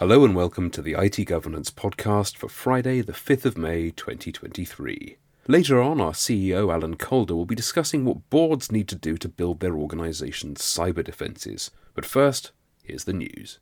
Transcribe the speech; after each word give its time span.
Hello 0.00 0.24
and 0.24 0.34
welcome 0.34 0.70
to 0.70 0.80
the 0.80 0.94
IT 0.98 1.26
Governance 1.26 1.70
Podcast 1.70 2.34
for 2.38 2.48
Friday, 2.48 3.02
the 3.02 3.12
5th 3.12 3.44
of 3.44 3.58
May 3.58 3.90
2023. 3.90 5.18
Later 5.46 5.82
on, 5.82 6.00
our 6.00 6.12
CEO 6.12 6.72
Alan 6.72 6.96
Calder 6.96 7.36
will 7.36 7.44
be 7.44 7.54
discussing 7.54 8.06
what 8.06 8.30
boards 8.30 8.72
need 8.72 8.88
to 8.88 8.94
do 8.94 9.18
to 9.18 9.28
build 9.28 9.60
their 9.60 9.76
organization's 9.76 10.62
cyber 10.62 11.04
defenses. 11.04 11.70
But 11.92 12.06
first, 12.06 12.52
here's 12.82 13.04
the 13.04 13.12
news. 13.12 13.58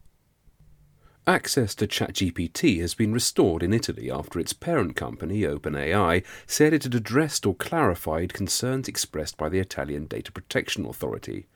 Access 1.26 1.74
to 1.74 1.88
ChatGPT 1.88 2.80
has 2.82 2.94
been 2.94 3.12
restored 3.12 3.64
in 3.64 3.74
Italy 3.74 4.08
after 4.08 4.38
its 4.38 4.52
parent 4.52 4.94
company, 4.94 5.40
OpenAI, 5.40 6.24
said 6.46 6.72
it 6.72 6.84
had 6.84 6.94
addressed 6.94 7.46
or 7.46 7.56
clarified 7.56 8.32
concerns 8.32 8.86
expressed 8.86 9.36
by 9.36 9.48
the 9.48 9.58
Italian 9.58 10.06
Data 10.06 10.30
Protection 10.30 10.86
Authority. 10.86 11.48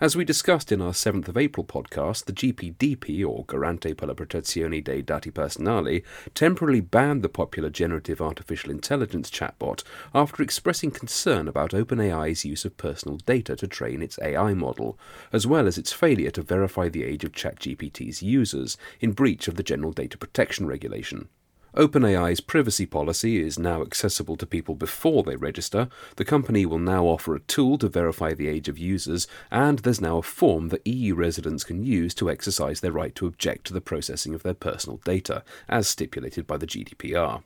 As 0.00 0.16
we 0.16 0.24
discussed 0.24 0.72
in 0.72 0.82
our 0.82 0.90
7th 0.90 1.28
of 1.28 1.36
April 1.36 1.64
podcast, 1.64 2.24
the 2.24 2.32
GPDP, 2.32 3.24
or 3.24 3.44
Garante 3.44 3.96
per 3.96 4.08
la 4.08 4.14
Protezione 4.14 4.82
dei 4.82 5.02
Dati 5.02 5.30
Personali, 5.30 6.02
temporarily 6.34 6.80
banned 6.80 7.22
the 7.22 7.28
popular 7.28 7.70
generative 7.70 8.20
artificial 8.20 8.72
intelligence 8.72 9.30
chatbot 9.30 9.84
after 10.12 10.42
expressing 10.42 10.90
concern 10.90 11.46
about 11.46 11.70
OpenAI's 11.70 12.44
use 12.44 12.64
of 12.64 12.76
personal 12.76 13.18
data 13.18 13.54
to 13.54 13.68
train 13.68 14.02
its 14.02 14.18
AI 14.20 14.52
model, 14.52 14.98
as 15.32 15.46
well 15.46 15.64
as 15.64 15.78
its 15.78 15.92
failure 15.92 16.32
to 16.32 16.42
verify 16.42 16.88
the 16.88 17.04
age 17.04 17.22
of 17.22 17.30
ChatGPT's 17.30 18.20
users, 18.20 18.76
in 18.98 19.12
breach 19.12 19.46
of 19.46 19.54
the 19.54 19.62
General 19.62 19.92
Data 19.92 20.18
Protection 20.18 20.66
Regulation. 20.66 21.28
OpenAI's 21.76 22.40
privacy 22.40 22.86
policy 22.86 23.42
is 23.42 23.58
now 23.58 23.82
accessible 23.82 24.36
to 24.36 24.46
people 24.46 24.76
before 24.76 25.24
they 25.24 25.34
register. 25.34 25.88
The 26.14 26.24
company 26.24 26.64
will 26.64 26.78
now 26.78 27.06
offer 27.06 27.34
a 27.34 27.40
tool 27.40 27.78
to 27.78 27.88
verify 27.88 28.32
the 28.32 28.46
age 28.46 28.68
of 28.68 28.78
users, 28.78 29.26
and 29.50 29.80
there's 29.80 30.00
now 30.00 30.18
a 30.18 30.22
form 30.22 30.68
that 30.68 30.86
EU 30.86 31.16
residents 31.16 31.64
can 31.64 31.82
use 31.82 32.14
to 32.14 32.30
exercise 32.30 32.78
their 32.78 32.92
right 32.92 33.14
to 33.16 33.26
object 33.26 33.66
to 33.66 33.72
the 33.72 33.80
processing 33.80 34.34
of 34.34 34.44
their 34.44 34.54
personal 34.54 34.98
data, 34.98 35.42
as 35.68 35.88
stipulated 35.88 36.46
by 36.46 36.58
the 36.58 36.66
GDPR. 36.66 37.42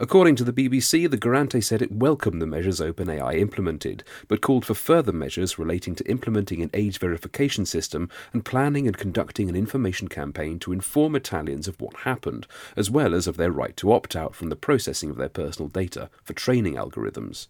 According 0.00 0.36
to 0.36 0.44
the 0.44 0.52
BBC, 0.52 1.10
the 1.10 1.18
Garante 1.18 1.62
said 1.62 1.82
it 1.82 1.90
welcomed 1.90 2.40
the 2.40 2.46
measures 2.46 2.78
OpenAI 2.78 3.36
implemented, 3.36 4.04
but 4.28 4.40
called 4.40 4.64
for 4.64 4.74
further 4.74 5.10
measures 5.10 5.58
relating 5.58 5.96
to 5.96 6.08
implementing 6.08 6.62
an 6.62 6.70
age 6.72 7.00
verification 7.00 7.66
system 7.66 8.08
and 8.32 8.44
planning 8.44 8.86
and 8.86 8.96
conducting 8.96 9.48
an 9.48 9.56
information 9.56 10.06
campaign 10.06 10.60
to 10.60 10.72
inform 10.72 11.16
Italians 11.16 11.66
of 11.66 11.80
what 11.80 11.96
happened, 11.96 12.46
as 12.76 12.88
well 12.88 13.12
as 13.12 13.26
of 13.26 13.36
their 13.36 13.50
right 13.50 13.76
to 13.76 13.90
opt 13.90 14.14
out 14.14 14.36
from 14.36 14.50
the 14.50 14.56
processing 14.56 15.10
of 15.10 15.16
their 15.16 15.28
personal 15.28 15.68
data 15.68 16.10
for 16.22 16.32
training 16.32 16.76
algorithms. 16.76 17.48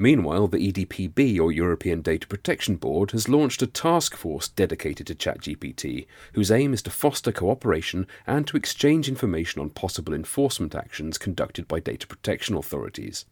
Meanwhile, 0.00 0.46
the 0.46 0.72
EDPB, 0.72 1.40
or 1.40 1.50
European 1.50 2.02
Data 2.02 2.28
Protection 2.28 2.76
Board, 2.76 3.10
has 3.10 3.28
launched 3.28 3.62
a 3.62 3.66
task 3.66 4.14
force 4.14 4.46
dedicated 4.46 5.08
to 5.08 5.14
ChatGPT, 5.16 6.06
whose 6.34 6.52
aim 6.52 6.72
is 6.72 6.82
to 6.82 6.90
foster 6.90 7.32
cooperation 7.32 8.06
and 8.24 8.46
to 8.46 8.56
exchange 8.56 9.08
information 9.08 9.60
on 9.60 9.70
possible 9.70 10.14
enforcement 10.14 10.76
actions 10.76 11.18
conducted 11.18 11.66
by 11.66 11.80
data 11.80 12.06
protection 12.06 12.56
authorities. 12.56 13.24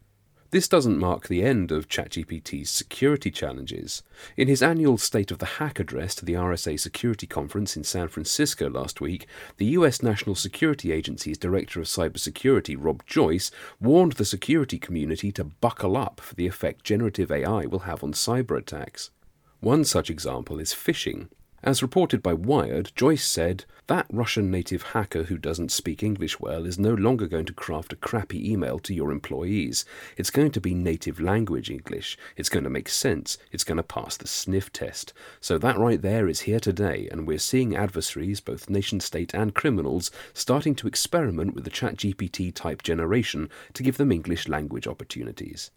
This 0.53 0.69
doesn't 0.69 0.99
mark 0.99 1.27
the 1.27 1.43
end 1.43 1.73
of 1.73 1.89
ChatGPT's 1.89 2.71
security 2.71 3.33
challenges. 3.33 4.05
In 4.37 4.47
his 4.47 4.63
annual 4.63 4.97
State 4.97 5.33
of 5.33 5.39
the 5.39 5.47
Hack 5.59 5.81
address 5.81 6.15
to 6.17 6.25
the 6.25 6.35
RSA 6.35 6.79
Security 6.79 7.27
Conference 7.27 7.77
in 7.77 7.83
San 7.83 8.07
Francisco 8.07 8.71
last 8.71 9.01
week, 9.01 9.27
the 9.57 9.67
US 9.67 10.05
National 10.05 10.37
Security 10.37 10.93
Agency's 10.93 11.37
Director 11.37 11.81
of 11.81 11.87
Cybersecurity, 11.87 12.77
Rob 12.79 13.05
Joyce, 13.07 13.51
warned 13.81 14.13
the 14.13 14.25
security 14.25 14.79
community 14.79 15.33
to 15.33 15.45
buckle 15.45 15.97
up 15.97 16.21
for 16.21 16.37
the 16.37 16.47
effect 16.47 16.85
generative 16.85 17.33
AI 17.33 17.67
will 17.67 17.81
have 17.81 18.05
on 18.05 18.13
cyber 18.13 18.57
attacks. 18.57 19.11
One 19.59 19.85
such 19.85 20.11
example 20.11 20.61
is 20.61 20.73
phishing. 20.73 21.29
As 21.67 21.83
reported 21.83 22.23
by 22.23 22.33
Wired, 22.33 22.93
Joyce 22.95 23.27
said, 23.27 23.65
That 23.89 24.07
Russian 24.09 24.53
native 24.53 24.83
hacker 24.95 25.25
who 25.25 25.37
doesn't 25.37 25.73
speak 25.73 26.01
English 26.01 26.39
well 26.39 26.65
is 26.65 26.79
no 26.79 26.95
longer 26.95 27.27
going 27.27 27.47
to 27.47 27.53
craft 27.53 27.93
a 27.93 27.97
crappy 27.97 28.53
email 28.53 28.79
to 28.79 28.95
your 28.95 29.11
employees. 29.11 29.85
It's 30.17 30.31
going 30.31 30.53
to 30.53 30.61
be 30.61 30.75
native 30.75 31.19
language 31.19 31.69
English. 31.69 32.17
It's 32.37 32.49
going 32.49 32.63
to 32.63 32.71
make 32.71 32.89
sense. 32.89 33.37
It's 33.51 33.65
going 33.65 33.79
to 33.79 33.83
pass 33.83 34.17
the 34.17 34.29
sniff 34.29 34.73
test. 34.73 35.13
So 35.41 35.59
that 35.59 35.77
right 35.77 36.01
there 36.01 36.29
is 36.29 36.43
here 36.43 36.61
today, 36.61 37.09
and 37.11 37.27
we're 37.27 37.41
seeing 37.41 37.75
adversaries, 37.75 38.41
both 38.41 38.71
nation 38.71 39.01
state 39.01 39.35
and 39.35 39.53
criminals, 39.53 40.13
starting 40.35 40.77
to 40.77 40.87
experiment 40.87 41.57
with 41.57 41.65
the 41.65 41.71
ChatGPT 41.71 42.55
type 42.55 42.85
generation 42.85 43.51
to 43.75 43.83
give 43.83 43.97
them 43.97 44.13
English 44.13 44.47
language 44.47 44.87
opportunities. 44.87 45.73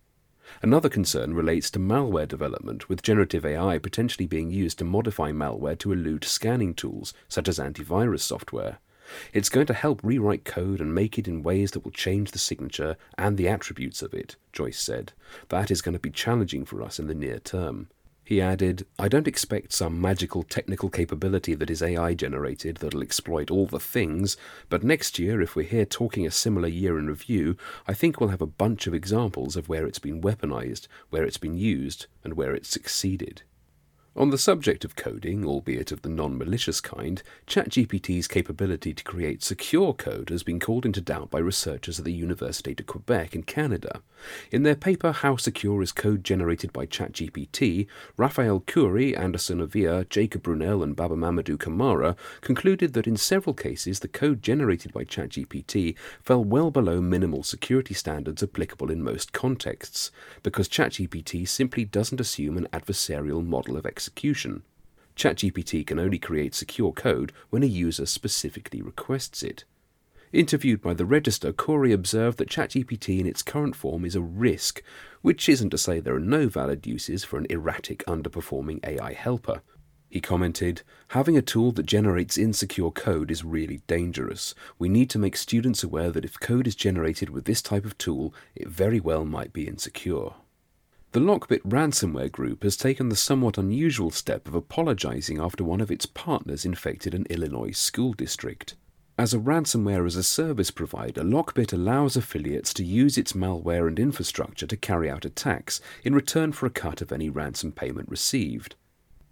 Another 0.61 0.89
concern 0.89 1.33
relates 1.33 1.69
to 1.71 1.79
malware 1.79 2.27
development, 2.27 2.89
with 2.89 3.01
generative 3.01 3.45
AI 3.45 3.77
potentially 3.77 4.27
being 4.27 4.49
used 4.51 4.77
to 4.79 4.85
modify 4.85 5.31
malware 5.31 5.77
to 5.79 5.91
elude 5.91 6.23
scanning 6.23 6.73
tools, 6.73 7.13
such 7.27 7.47
as 7.47 7.59
antivirus 7.59 8.21
software. 8.21 8.79
It's 9.33 9.49
going 9.49 9.65
to 9.67 9.73
help 9.73 10.01
rewrite 10.03 10.45
code 10.45 10.79
and 10.79 10.93
make 10.93 11.17
it 11.17 11.27
in 11.27 11.43
ways 11.43 11.71
that 11.71 11.83
will 11.83 11.91
change 11.91 12.31
the 12.31 12.39
signature 12.39 12.95
and 13.17 13.37
the 13.37 13.47
attributes 13.47 14.01
of 14.01 14.13
it, 14.13 14.35
Joyce 14.53 14.79
said. 14.79 15.13
That 15.49 15.71
is 15.71 15.81
going 15.81 15.93
to 15.93 15.99
be 15.99 16.11
challenging 16.11 16.65
for 16.65 16.81
us 16.83 16.99
in 16.99 17.07
the 17.07 17.15
near 17.15 17.39
term. 17.39 17.89
He 18.29 18.41
added, 18.41 18.85
I 18.99 19.07
don't 19.07 19.27
expect 19.27 19.73
some 19.73 19.99
magical 19.99 20.43
technical 20.43 20.91
capability 20.91 21.55
that 21.55 21.71
is 21.71 21.81
AI 21.81 22.13
generated 22.13 22.77
that'll 22.77 23.01
exploit 23.01 23.49
all 23.49 23.65
the 23.65 23.79
things, 23.79 24.37
but 24.69 24.83
next 24.83 25.17
year, 25.17 25.41
if 25.41 25.55
we're 25.55 25.65
here 25.65 25.83
talking 25.83 26.27
a 26.27 26.29
similar 26.29 26.67
year 26.67 26.99
in 26.99 27.07
review, 27.07 27.57
I 27.87 27.95
think 27.95 28.19
we'll 28.19 28.29
have 28.29 28.39
a 28.39 28.45
bunch 28.45 28.85
of 28.85 28.93
examples 28.93 29.55
of 29.55 29.67
where 29.67 29.87
it's 29.87 29.97
been 29.97 30.21
weaponized, 30.21 30.87
where 31.09 31.23
it's 31.23 31.39
been 31.39 31.57
used, 31.57 32.05
and 32.23 32.35
where 32.35 32.53
it's 32.53 32.69
succeeded. 32.69 33.41
On 34.19 34.31
the 34.31 34.37
subject 34.37 34.83
of 34.83 34.97
coding, 34.97 35.45
albeit 35.45 35.93
of 35.93 36.01
the 36.01 36.09
non 36.09 36.37
malicious 36.37 36.81
kind, 36.81 37.23
ChatGPT's 37.47 38.27
capability 38.27 38.93
to 38.93 39.03
create 39.05 39.41
secure 39.41 39.93
code 39.93 40.27
has 40.27 40.43
been 40.43 40.59
called 40.59 40.85
into 40.85 40.99
doubt 40.99 41.31
by 41.31 41.39
researchers 41.39 41.99
at 41.99 42.03
the 42.03 42.21
Université 42.21 42.75
de 42.75 42.83
Quebec 42.83 43.33
in 43.33 43.43
Canada. 43.43 44.01
In 44.51 44.63
their 44.63 44.75
paper 44.75 45.13
How 45.13 45.37
Secure 45.37 45.81
is 45.81 45.93
Code 45.93 46.25
Generated 46.25 46.73
by 46.73 46.85
ChatGPT, 46.85 47.87
Raphael 48.17 48.59
Khoury, 48.59 49.17
Anderson 49.17 49.61
Avila, 49.61 50.03
Jacob 50.03 50.43
Brunelle, 50.43 50.83
and 50.83 50.97
Baba 50.97 51.15
Mamadou 51.15 51.57
Camara 51.57 52.17
concluded 52.41 52.91
that 52.91 53.07
in 53.07 53.15
several 53.15 53.53
cases 53.53 54.01
the 54.01 54.09
code 54.09 54.43
generated 54.43 54.91
by 54.91 55.05
ChatGPT 55.05 55.95
fell 56.21 56.43
well 56.43 56.71
below 56.71 56.99
minimal 56.99 57.43
security 57.43 57.93
standards 57.93 58.43
applicable 58.43 58.91
in 58.91 59.01
most 59.01 59.31
contexts, 59.31 60.11
because 60.43 60.67
ChatGPT 60.67 61.47
simply 61.47 61.85
doesn't 61.85 62.19
assume 62.19 62.57
an 62.57 62.67
adversarial 62.73 63.45
model 63.45 63.77
of 63.77 63.85
execution 63.85 64.08
execution. 64.09 64.63
ChatGPT 65.15 65.85
can 65.85 65.99
only 65.99 66.17
create 66.17 66.55
secure 66.55 66.91
code 66.91 67.31
when 67.51 67.61
a 67.61 67.67
user 67.67 68.07
specifically 68.07 68.81
requests 68.81 69.43
it. 69.43 69.65
Interviewed 70.33 70.81
by 70.81 70.95
the 70.95 71.05
Register, 71.05 71.53
Khoury 71.53 71.93
observed 71.93 72.39
that 72.39 72.49
ChatGPT 72.49 73.19
in 73.19 73.27
its 73.27 73.43
current 73.43 73.75
form 73.75 74.05
is 74.05 74.15
a 74.15 74.21
risk, 74.21 74.81
which 75.21 75.47
isn't 75.47 75.69
to 75.69 75.77
say 75.77 75.99
there 75.99 76.15
are 76.15 76.19
no 76.19 76.47
valid 76.47 76.87
uses 76.87 77.23
for 77.23 77.37
an 77.37 77.45
erratic, 77.51 78.03
underperforming 78.05 78.83
AI 78.83 79.13
helper. 79.13 79.61
He 80.09 80.21
commented, 80.21 80.81
Having 81.09 81.37
a 81.37 81.43
tool 81.43 81.71
that 81.73 81.85
generates 81.85 82.35
insecure 82.35 82.89
code 82.89 83.29
is 83.29 83.45
really 83.45 83.81
dangerous. 83.85 84.55
We 84.79 84.89
need 84.89 85.11
to 85.11 85.19
make 85.19 85.37
students 85.37 85.83
aware 85.83 86.09
that 86.11 86.25
if 86.25 86.39
code 86.39 86.65
is 86.65 86.75
generated 86.75 87.29
with 87.29 87.45
this 87.45 87.61
type 87.61 87.85
of 87.85 87.97
tool, 87.99 88.33
it 88.55 88.69
very 88.69 88.99
well 88.99 89.23
might 89.23 89.53
be 89.53 89.67
insecure. 89.67 90.31
The 91.11 91.19
Lockbit 91.19 91.63
ransomware 91.63 92.31
group 92.31 92.61
has 92.61 92.77
taken 92.77 93.09
the 93.09 93.15
somewhat 93.15 93.57
unusual 93.57 94.11
step 94.11 94.47
of 94.47 94.53
apologizing 94.53 95.39
after 95.39 95.63
one 95.63 95.81
of 95.81 95.89
its 95.89 96.05
partners 96.05 96.65
infected 96.65 97.15
an 97.15 97.25
Illinois 97.31 97.71
school 97.71 98.13
district. 98.13 98.75
As 99.17 99.33
a 99.33 99.39
ransomware 99.39 100.05
as 100.05 100.15
a 100.15 100.21
service 100.23 100.69
provider, 100.69 101.23
Lockbit 101.23 101.73
allows 101.73 102.15
affiliates 102.15 102.75
to 102.75 102.85
use 102.85 103.17
its 103.17 103.33
malware 103.33 103.87
and 103.87 103.97
infrastructure 103.97 104.67
to 104.67 104.77
carry 104.77 105.09
out 105.09 105.25
attacks 105.25 105.81
in 106.03 106.13
return 106.13 106.51
for 106.51 106.67
a 106.67 106.69
cut 106.69 107.01
of 107.01 107.11
any 107.11 107.27
ransom 107.27 107.71
payment 107.71 108.07
received. 108.07 108.75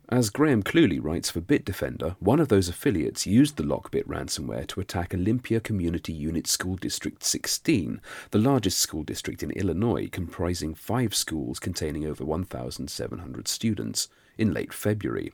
As 0.10 0.30
Graham 0.30 0.64
Cluley 0.64 1.04
writes 1.04 1.30
for 1.30 1.42
Bitdefender, 1.42 2.16
one 2.22 2.40
of 2.40 2.48
those 2.48 2.70
affiliates 2.70 3.28
used 3.28 3.58
the 3.58 3.64
Lockbit 3.64 4.06
ransomware 4.06 4.66
to 4.68 4.80
attack 4.80 5.14
Olympia 5.14 5.60
Community 5.60 6.14
Unit 6.14 6.48
School 6.48 6.78
District 6.78 7.22
16, 7.22 8.00
the 8.32 8.38
largest 8.38 8.80
school 8.80 9.04
district 9.04 9.44
in 9.44 9.52
Illinois, 9.52 10.08
comprising 10.10 10.74
five 10.74 11.14
schools 11.14 11.60
containing 11.60 12.06
over 12.06 12.24
1,700 12.24 13.50
students, 13.50 14.08
in 14.38 14.54
late 14.54 14.72
February. 14.72 15.34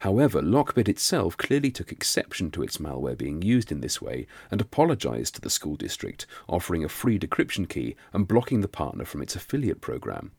However, 0.00 0.42
Lockbit 0.42 0.88
itself 0.88 1.36
clearly 1.36 1.70
took 1.70 1.92
exception 1.92 2.50
to 2.50 2.64
its 2.64 2.78
malware 2.78 3.16
being 3.16 3.40
used 3.42 3.70
in 3.70 3.82
this 3.82 4.02
way 4.02 4.26
and 4.50 4.60
apologized 4.60 5.36
to 5.36 5.40
the 5.40 5.48
school 5.48 5.76
district, 5.76 6.26
offering 6.48 6.82
a 6.82 6.88
free 6.88 7.20
decryption 7.20 7.68
key 7.68 7.94
and 8.12 8.26
blocking 8.26 8.62
the 8.62 8.66
partner 8.66 9.04
from 9.04 9.22
its 9.22 9.36
affiliate 9.36 9.80
program. 9.80 10.32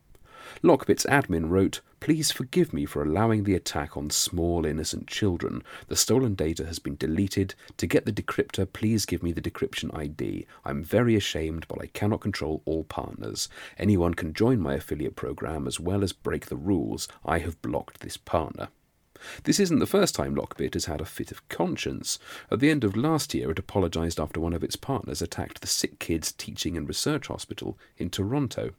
Lockbit's 0.63 1.06
admin 1.06 1.50
wrote, 1.50 1.81
Please 2.00 2.31
forgive 2.31 2.74
me 2.74 2.86
for 2.86 3.04
allowing 3.04 3.44
the 3.44 3.56
attack 3.56 3.98
on 3.98 4.10
small 4.10 4.66
innocent 4.66 5.07
children. 5.07 5.63
The 5.88 5.96
stolen 5.96 6.34
data 6.34 6.66
has 6.66 6.80
been 6.80 6.96
deleted. 6.96 7.56
To 7.78 7.88
get 7.88 8.06
the 8.06 8.13
decryptor, 8.13 8.72
please 8.72 9.06
give 9.06 9.22
me 9.22 9.31
the 9.31 9.42
decryption 9.42 9.94
ID. 9.94 10.48
I'm 10.63 10.84
very 10.84 11.16
ashamed, 11.16 11.68
but 11.68 11.81
I 11.81 11.88
cannot 11.88 12.22
control 12.22 12.62
all 12.66 12.84
partners. 12.86 13.50
Anyone 13.78 14.13
can 14.13 14.34
join 14.34 14.60
my 14.60 14.75
affiliate 14.75 15.16
program 15.16 15.68
as 15.68 15.80
well 15.80 16.04
as 16.04 16.13
break 16.13 16.46
the 16.46 16.57
rules. 16.57 17.07
I 17.25 17.40
have 17.40 17.62
blocked 17.62 18.00
this 18.00 18.18
partner. 18.18 18.69
This 19.44 19.60
isn't 19.60 19.80
the 19.80 19.86
first 19.86 20.16
time 20.16 20.36
Lockbit 20.36 20.75
has 20.75 20.86
had 20.86 21.01
a 21.01 21.06
fit 21.06 21.31
of 21.31 21.48
conscience. 21.50 22.19
At 22.50 22.62
the 22.62 22.69
end 22.69 22.86
of 22.86 22.96
last 22.96 23.34
year, 23.34 23.51
it 23.51 23.60
apologised 23.60 24.19
after 24.19 24.40
one 24.40 24.54
of 24.54 24.63
its 24.63 24.78
partners 24.78 25.22
attacked 25.22 25.60
the 25.60 25.68
Sick 25.68 26.00
Kids 26.00 26.31
Teaching 26.31 26.78
and 26.78 26.88
Research 26.88 27.28
Hospital 27.28 27.78
in 27.98 28.10
Toronto. 28.10 28.72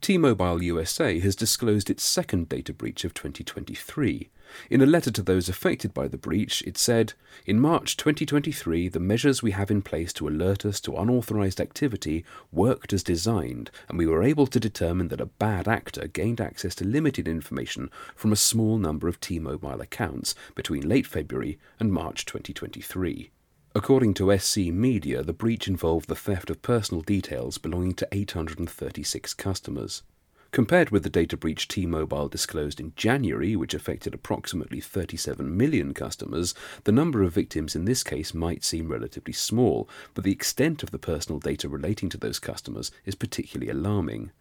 T-Mobile 0.00 0.62
USA 0.62 1.20
has 1.20 1.36
disclosed 1.36 1.90
its 1.90 2.02
second 2.02 2.48
data 2.48 2.72
breach 2.72 3.04
of 3.04 3.12
2023. 3.12 4.30
In 4.70 4.80
a 4.80 4.86
letter 4.86 5.10
to 5.10 5.22
those 5.22 5.50
affected 5.50 5.92
by 5.92 6.08
the 6.08 6.16
breach, 6.16 6.62
it 6.62 6.78
said, 6.78 7.12
In 7.44 7.60
March 7.60 7.98
2023, 7.98 8.88
the 8.88 8.98
measures 8.98 9.42
we 9.42 9.50
have 9.50 9.70
in 9.70 9.82
place 9.82 10.14
to 10.14 10.26
alert 10.26 10.64
us 10.64 10.80
to 10.80 10.96
unauthorized 10.96 11.60
activity 11.60 12.24
worked 12.50 12.94
as 12.94 13.02
designed, 13.02 13.70
and 13.90 13.98
we 13.98 14.06
were 14.06 14.22
able 14.22 14.46
to 14.46 14.58
determine 14.58 15.08
that 15.08 15.20
a 15.20 15.26
bad 15.26 15.68
actor 15.68 16.08
gained 16.08 16.40
access 16.40 16.74
to 16.76 16.86
limited 16.86 17.28
information 17.28 17.90
from 18.16 18.32
a 18.32 18.36
small 18.36 18.78
number 18.78 19.06
of 19.06 19.20
T-Mobile 19.20 19.82
accounts 19.82 20.34
between 20.54 20.88
late 20.88 21.06
February 21.06 21.58
and 21.78 21.92
March 21.92 22.24
2023. 22.24 23.30
According 23.72 24.14
to 24.14 24.36
SC 24.36 24.72
Media, 24.72 25.22
the 25.22 25.32
breach 25.32 25.68
involved 25.68 26.08
the 26.08 26.16
theft 26.16 26.50
of 26.50 26.60
personal 26.60 27.02
details 27.02 27.56
belonging 27.56 27.94
to 27.94 28.08
836 28.10 29.32
customers. 29.34 30.02
Compared 30.50 30.90
with 30.90 31.04
the 31.04 31.08
data 31.08 31.36
breach 31.36 31.68
T 31.68 31.86
Mobile 31.86 32.28
disclosed 32.28 32.80
in 32.80 32.92
January, 32.96 33.54
which 33.54 33.72
affected 33.72 34.12
approximately 34.12 34.80
37 34.80 35.56
million 35.56 35.94
customers, 35.94 36.52
the 36.82 36.90
number 36.90 37.22
of 37.22 37.32
victims 37.32 37.76
in 37.76 37.84
this 37.84 38.02
case 38.02 38.34
might 38.34 38.64
seem 38.64 38.88
relatively 38.88 39.32
small, 39.32 39.88
but 40.14 40.24
the 40.24 40.32
extent 40.32 40.82
of 40.82 40.90
the 40.90 40.98
personal 40.98 41.38
data 41.38 41.68
relating 41.68 42.08
to 42.08 42.18
those 42.18 42.40
customers 42.40 42.90
is 43.04 43.14
particularly 43.14 43.70
alarming. 43.70 44.32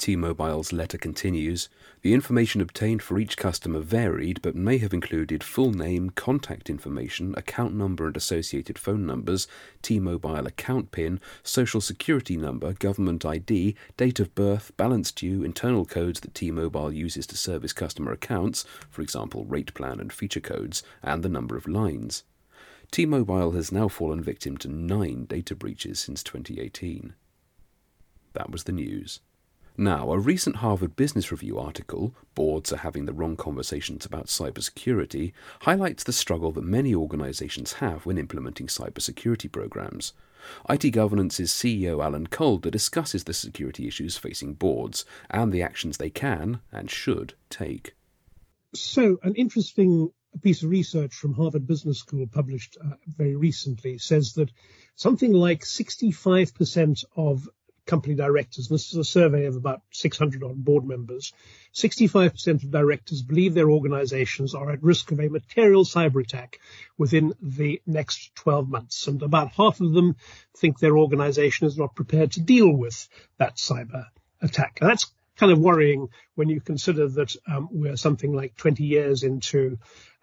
T-Mobile's 0.00 0.72
letter 0.72 0.96
continues, 0.96 1.68
the 2.00 2.14
information 2.14 2.62
obtained 2.62 3.02
for 3.02 3.18
each 3.18 3.36
customer 3.36 3.80
varied 3.80 4.40
but 4.40 4.56
may 4.56 4.78
have 4.78 4.94
included 4.94 5.44
full 5.44 5.72
name, 5.72 6.08
contact 6.08 6.70
information, 6.70 7.34
account 7.36 7.74
number 7.74 8.06
and 8.06 8.16
associated 8.16 8.78
phone 8.78 9.04
numbers, 9.04 9.46
T-Mobile 9.82 10.46
account 10.46 10.90
PIN, 10.90 11.20
social 11.42 11.82
security 11.82 12.38
number, 12.38 12.72
government 12.72 13.26
ID, 13.26 13.76
date 13.98 14.18
of 14.18 14.34
birth, 14.34 14.74
balance 14.78 15.12
due, 15.12 15.44
internal 15.44 15.84
codes 15.84 16.20
that 16.20 16.34
T-Mobile 16.34 16.94
uses 16.94 17.26
to 17.26 17.36
service 17.36 17.74
customer 17.74 18.10
accounts, 18.10 18.64
for 18.88 19.02
example 19.02 19.44
rate 19.44 19.74
plan 19.74 20.00
and 20.00 20.10
feature 20.10 20.40
codes, 20.40 20.82
and 21.02 21.22
the 21.22 21.28
number 21.28 21.58
of 21.58 21.68
lines. 21.68 22.24
T-Mobile 22.90 23.50
has 23.50 23.70
now 23.70 23.86
fallen 23.88 24.22
victim 24.22 24.56
to 24.56 24.68
nine 24.68 25.26
data 25.26 25.54
breaches 25.54 26.00
since 26.00 26.22
2018. 26.22 27.12
That 28.32 28.50
was 28.50 28.64
the 28.64 28.72
news. 28.72 29.20
Now, 29.76 30.12
a 30.12 30.18
recent 30.18 30.56
Harvard 30.56 30.96
Business 30.96 31.30
Review 31.30 31.58
article, 31.58 32.14
Boards 32.34 32.72
Are 32.72 32.78
Having 32.78 33.06
the 33.06 33.12
Wrong 33.12 33.36
Conversations 33.36 34.04
About 34.04 34.26
Cybersecurity, 34.26 35.32
highlights 35.62 36.04
the 36.04 36.12
struggle 36.12 36.52
that 36.52 36.64
many 36.64 36.94
organizations 36.94 37.74
have 37.74 38.04
when 38.04 38.18
implementing 38.18 38.66
cybersecurity 38.66 39.50
programs. 39.50 40.12
IT 40.68 40.90
Governance's 40.90 41.52
CEO 41.52 42.02
Alan 42.02 42.26
Calder 42.26 42.70
discusses 42.70 43.24
the 43.24 43.34
security 43.34 43.86
issues 43.86 44.16
facing 44.16 44.54
boards 44.54 45.04
and 45.30 45.52
the 45.52 45.62
actions 45.62 45.96
they 45.96 46.10
can 46.10 46.60
and 46.72 46.90
should 46.90 47.34
take. 47.48 47.94
So, 48.74 49.18
an 49.22 49.34
interesting 49.34 50.10
piece 50.42 50.62
of 50.62 50.70
research 50.70 51.14
from 51.14 51.34
Harvard 51.34 51.66
Business 51.66 51.98
School 51.98 52.26
published 52.26 52.76
uh, 52.82 52.94
very 53.06 53.36
recently 53.36 53.98
says 53.98 54.34
that 54.34 54.50
something 54.94 55.32
like 55.32 55.62
65% 55.62 57.04
of 57.16 57.48
company 57.90 58.14
directors, 58.14 58.68
this 58.68 58.90
is 58.90 58.96
a 58.96 59.04
survey 59.04 59.46
of 59.46 59.56
about 59.56 59.82
600 59.90 60.44
on 60.44 60.62
board 60.62 60.84
members, 60.84 61.32
65% 61.74 62.62
of 62.62 62.70
directors 62.70 63.20
believe 63.20 63.52
their 63.52 63.68
organizations 63.68 64.54
are 64.54 64.70
at 64.70 64.82
risk 64.82 65.10
of 65.10 65.20
a 65.20 65.28
material 65.28 65.84
cyber 65.84 66.22
attack 66.22 66.60
within 66.96 67.34
the 67.42 67.82
next 67.86 68.34
12 68.36 68.68
months. 68.68 69.08
And 69.08 69.22
about 69.22 69.52
half 69.52 69.80
of 69.80 69.92
them 69.92 70.16
think 70.56 70.78
their 70.78 70.96
organization 70.96 71.66
is 71.66 71.76
not 71.76 71.96
prepared 71.96 72.32
to 72.32 72.40
deal 72.40 72.70
with 72.72 73.08
that 73.38 73.56
cyber 73.56 74.06
attack. 74.40 74.78
And 74.80 74.90
that's 74.90 75.12
kind 75.40 75.52
of 75.52 75.58
worrying 75.58 76.08
when 76.34 76.50
you 76.50 76.60
consider 76.60 77.08
that 77.08 77.34
um, 77.50 77.68
we're 77.72 77.96
something 77.96 78.32
like 78.34 78.54
20 78.56 78.84
years 78.84 79.22
into 79.22 79.78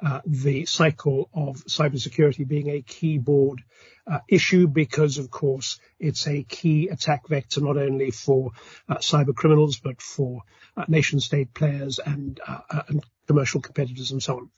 uh, 0.05 0.21
the 0.27 0.65
cycle 0.67 1.27
of 1.33 1.55
cybersecurity 1.65 2.47
being 2.47 2.69
a 2.69 2.83
keyboard 2.83 3.63
uh, 4.05 4.19
issue 4.29 4.67
because, 4.67 5.17
of 5.17 5.31
course, 5.31 5.79
it's 5.99 6.27
a 6.27 6.43
key 6.43 6.89
attack 6.89 7.27
vector 7.27 7.61
not 7.61 7.77
only 7.77 8.11
for 8.11 8.51
uh, 8.87 8.97
cyber 8.97 9.35
criminals 9.35 9.79
but 9.79 10.03
for 10.03 10.43
uh, 10.77 10.85
nation 10.87 11.19
state 11.19 11.51
players 11.51 11.97
and, 11.97 12.39
uh, 12.47 12.59
uh, 12.69 12.81
and, 12.87 13.03
commercial 13.25 13.59
competitors 13.59 14.11
and 14.11 14.23
so 14.23 14.37
on. 14.37 14.49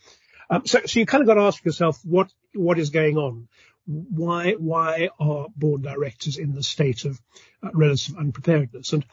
Um, 0.51 0.65
so, 0.67 0.81
so 0.85 0.99
you 0.99 1.07
kind 1.07 1.21
of 1.21 1.27
got 1.27 1.35
to 1.35 1.41
ask 1.41 1.65
yourself 1.65 1.99
what 2.03 2.31
what 2.53 2.77
is 2.77 2.91
going 2.91 3.17
on. 3.17 3.47
Why 3.87 4.53
why 4.59 5.09
are 5.19 5.47
board 5.55 5.81
directors 5.81 6.37
in 6.37 6.53
the 6.53 6.61
state 6.61 7.05
of 7.05 7.19
uh, 7.63 7.69
relative 7.73 8.15
unpreparedness? 8.15 8.93
And 8.93 9.03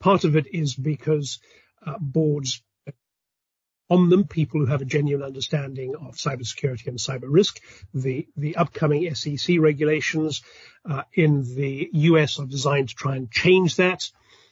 Part 0.00 0.24
of 0.24 0.36
it 0.36 0.46
is 0.54 0.74
because 0.74 1.38
uh, 1.84 1.98
boards 1.98 2.62
on 3.88 4.08
them 4.08 4.26
people 4.26 4.60
who 4.60 4.66
have 4.66 4.82
a 4.82 4.86
genuine 4.86 5.24
understanding 5.24 5.94
of 5.94 6.16
cybersecurity 6.16 6.88
and 6.88 6.98
cyber 6.98 7.28
risk. 7.28 7.60
The 7.94 8.26
the 8.36 8.56
upcoming 8.56 9.14
SEC 9.14 9.58
regulations 9.60 10.42
uh, 10.88 11.02
in 11.12 11.42
the 11.54 11.88
US 11.92 12.38
are 12.38 12.46
designed 12.46 12.88
to 12.88 12.94
try 12.94 13.16
and 13.16 13.30
change 13.30 13.76
that. 13.76 14.10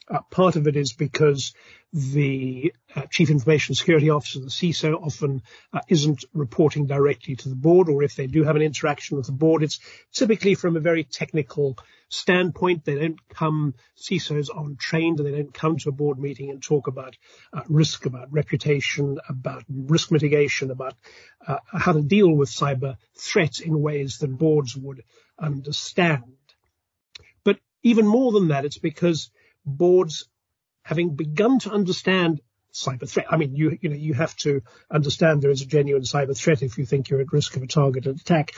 Uh, 0.09 0.21
part 0.31 0.57
of 0.57 0.67
it 0.67 0.77
is 0.77 0.93
because 0.93 1.55
the 1.95 2.75
uh, 2.97 3.03
Chief 3.09 3.31
Information 3.31 3.77
Security 3.77 4.11
Officer, 4.11 4.41
the 4.41 4.47
CISO, 4.47 5.01
often 5.01 5.43
uh, 5.73 5.79
isn't 5.89 6.25
reporting 6.35 6.87
directly 6.87 7.37
to 7.37 7.49
the 7.49 7.55
board, 7.55 7.89
or 7.89 8.03
if 8.03 8.17
they 8.17 8.27
do 8.27 8.43
have 8.43 8.57
an 8.57 8.63
interaction 8.63 9.17
with 9.17 9.27
the 9.27 9.33
board, 9.33 9.63
it's 9.63 9.79
typically 10.13 10.57
from 10.57 10.77
a 10.77 10.81
very 10.81 11.05
technical 11.05 11.79
standpoint. 12.09 12.85
They 12.85 12.97
don't 12.97 13.29
come, 13.29 13.75
CISOs 13.97 14.49
aren't 14.53 14.81
trained, 14.81 15.21
and 15.21 15.29
they 15.29 15.37
don't 15.37 15.55
come 15.55 15.79
to 15.79 15.91
a 15.91 15.93
board 15.93 16.19
meeting 16.19 16.51
and 16.51 16.61
talk 16.61 16.89
about 16.89 17.17
uh, 17.53 17.63
risk, 17.69 18.07
about 18.07 18.33
reputation, 18.33 19.21
about 19.29 19.63
risk 19.69 20.11
mitigation, 20.11 20.73
about 20.73 20.95
uh, 21.47 21.59
how 21.67 21.93
to 21.93 22.03
deal 22.03 22.35
with 22.35 22.51
cyber 22.51 22.97
threats 23.17 23.61
in 23.61 23.81
ways 23.81 24.19
that 24.19 24.37
boards 24.37 24.77
would 24.77 25.05
understand. 25.39 26.25
But 27.45 27.61
even 27.85 28.05
more 28.05 28.33
than 28.33 28.49
that, 28.49 28.65
it's 28.65 28.79
because 28.79 29.31
boards 29.65 30.29
having 30.85 31.17
begun 31.17 31.59
to 31.61 31.71
understand 31.71 32.41
cyber 32.73 33.09
threat. 33.09 33.27
I 33.31 33.37
mean, 33.37 33.57
you 33.57 33.77
you 33.81 33.89
know 33.89 33.97
you 33.97 34.15
have 34.15 34.37
to 34.39 34.63
understand 34.91 35.43
there 35.43 35.51
is 35.51 35.63
a 35.63 35.67
genuine 35.67 36.03
cyber 36.03 36.37
threat 36.37 36.63
if 36.63 36.79
you 36.79 36.87
think 36.87 37.09
you're 37.09 37.21
at 37.21 37.33
risk 37.33 37.57
of 37.57 37.63
a 37.63 37.67
targeted 37.67 38.21
attack. 38.21 38.55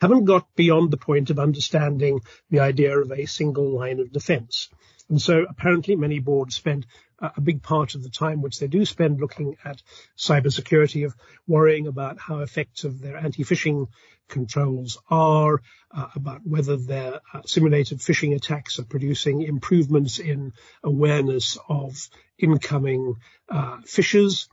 Haven't 0.00 0.24
got 0.24 0.54
beyond 0.54 0.90
the 0.90 0.96
point 0.96 1.30
of 1.30 1.38
understanding 1.38 2.20
the 2.50 2.60
idea 2.60 2.98
of 2.98 3.10
a 3.10 3.26
single 3.26 3.74
line 3.76 4.00
of 4.00 4.12
defense. 4.12 4.68
And 5.08 5.20
so 5.20 5.44
apparently 5.48 5.96
many 5.96 6.18
boards 6.18 6.54
spend 6.54 6.86
a 7.20 7.40
big 7.40 7.62
part 7.62 7.94
of 7.94 8.02
the 8.02 8.10
time 8.10 8.42
which 8.42 8.60
they 8.60 8.68
do 8.68 8.84
spend 8.84 9.20
looking 9.20 9.56
at 9.64 9.82
cybersecurity 10.16 11.04
of 11.04 11.16
worrying 11.46 11.86
about 11.86 12.18
how 12.20 12.40
effective 12.40 13.00
their 13.00 13.16
anti-phishing 13.16 13.88
controls 14.28 14.98
are, 15.10 15.62
uh, 15.90 16.08
about 16.14 16.46
whether 16.46 16.76
their 16.76 17.20
uh, 17.32 17.42
simulated 17.44 17.98
phishing 17.98 18.36
attacks 18.36 18.78
are 18.78 18.84
producing 18.84 19.42
improvements 19.42 20.18
in 20.18 20.52
awareness 20.84 21.58
of 21.68 22.08
incoming 22.38 23.16
uh, 23.48 23.78
phishers, 23.78 24.48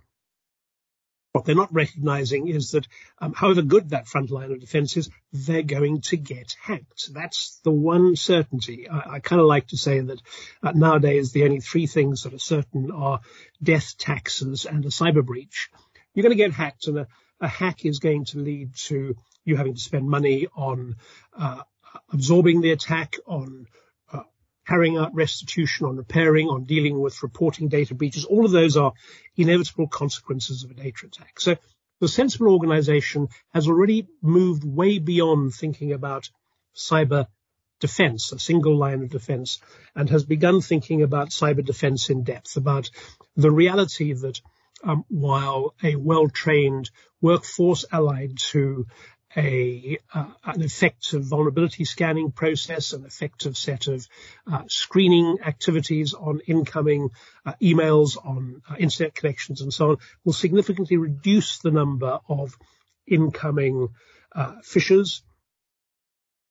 what 1.35 1.43
they're 1.43 1.53
not 1.53 1.73
recognizing 1.73 2.47
is 2.47 2.71
that 2.71 2.87
um, 3.19 3.33
however 3.33 3.61
good 3.61 3.89
that 3.89 4.07
front 4.07 4.31
line 4.31 4.53
of 4.53 4.61
defense 4.61 4.95
is, 4.95 5.09
they're 5.33 5.63
going 5.63 5.99
to 5.99 6.15
get 6.15 6.55
hacked. 6.61 7.13
That's 7.13 7.59
the 7.65 7.71
one 7.71 8.15
certainty. 8.15 8.87
I, 8.89 9.15
I 9.15 9.19
kind 9.19 9.41
of 9.41 9.45
like 9.45 9.67
to 9.67 9.77
say 9.77 9.99
that 9.99 10.21
uh, 10.63 10.71
nowadays 10.71 11.33
the 11.33 11.43
only 11.43 11.59
three 11.59 11.87
things 11.87 12.23
that 12.23 12.33
are 12.33 12.39
certain 12.39 12.89
are 12.89 13.19
death, 13.61 13.97
taxes, 13.97 14.65
and 14.65 14.85
a 14.85 14.87
cyber 14.87 15.25
breach. 15.25 15.69
You're 16.13 16.23
going 16.23 16.37
to 16.37 16.41
get 16.41 16.53
hacked, 16.53 16.87
and 16.87 16.99
a, 16.99 17.07
a 17.41 17.49
hack 17.49 17.85
is 17.85 17.99
going 17.99 18.23
to 18.27 18.39
lead 18.39 18.73
to 18.85 19.17
you 19.43 19.57
having 19.57 19.73
to 19.73 19.81
spend 19.81 20.07
money 20.07 20.47
on 20.55 20.95
uh, 21.37 21.63
absorbing 22.13 22.61
the 22.61 22.71
attack, 22.71 23.17
on 23.27 23.67
carrying 24.67 24.97
out 24.97 25.13
restitution, 25.13 25.85
on 25.85 25.97
repairing, 25.97 26.47
on 26.47 26.65
dealing 26.65 26.99
with 26.99 27.23
reporting 27.23 27.67
data 27.67 27.95
breaches. 27.95 28.25
All 28.25 28.45
of 28.45 28.51
those 28.51 28.77
are 28.77 28.93
inevitable 29.35 29.87
consequences 29.87 30.63
of 30.63 30.71
a 30.71 30.73
data 30.73 31.05
attack. 31.05 31.39
So 31.39 31.55
the 32.01 32.07
sensible 32.07 32.49
organization 32.51 33.29
has 33.53 33.67
already 33.67 34.07
moved 34.21 34.63
way 34.63 34.99
beyond 34.99 35.53
thinking 35.53 35.93
about 35.93 36.29
cyber 36.75 37.27
defense, 37.79 38.31
a 38.31 38.39
single 38.39 38.75
line 38.77 39.03
of 39.03 39.09
defense, 39.09 39.59
and 39.95 40.09
has 40.09 40.25
begun 40.25 40.61
thinking 40.61 41.03
about 41.03 41.29
cyber 41.29 41.63
defense 41.63 42.09
in 42.09 42.23
depth, 42.23 42.57
about 42.57 42.89
the 43.35 43.51
reality 43.51 44.13
that 44.13 44.41
um, 44.83 45.05
while 45.07 45.73
a 45.83 45.95
well-trained 45.95 46.89
workforce 47.21 47.85
allied 47.91 48.37
to 48.37 48.85
a 49.35 49.97
uh, 50.13 50.25
an 50.45 50.61
effective 50.61 51.23
vulnerability 51.23 51.85
scanning 51.85 52.31
process, 52.31 52.93
an 52.93 53.05
effective 53.05 53.57
set 53.57 53.87
of 53.87 54.07
uh, 54.51 54.63
screening 54.67 55.37
activities 55.45 56.13
on 56.13 56.39
incoming 56.47 57.09
uh, 57.45 57.53
emails, 57.61 58.17
on 58.23 58.61
uh, 58.69 58.75
internet 58.77 59.13
connections, 59.13 59.61
and 59.61 59.73
so 59.73 59.91
on, 59.91 59.97
will 60.23 60.33
significantly 60.33 60.97
reduce 60.97 61.59
the 61.59 61.71
number 61.71 62.19
of 62.29 62.57
incoming 63.07 63.89
uh, 64.33 64.55
phishers. 64.61 65.21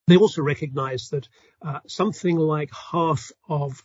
They 0.07 0.17
also 0.17 0.43
recognize 0.43 1.09
that 1.09 1.27
uh, 1.61 1.79
something 1.87 2.37
like 2.37 2.69
half 2.91 3.31
of 3.49 3.83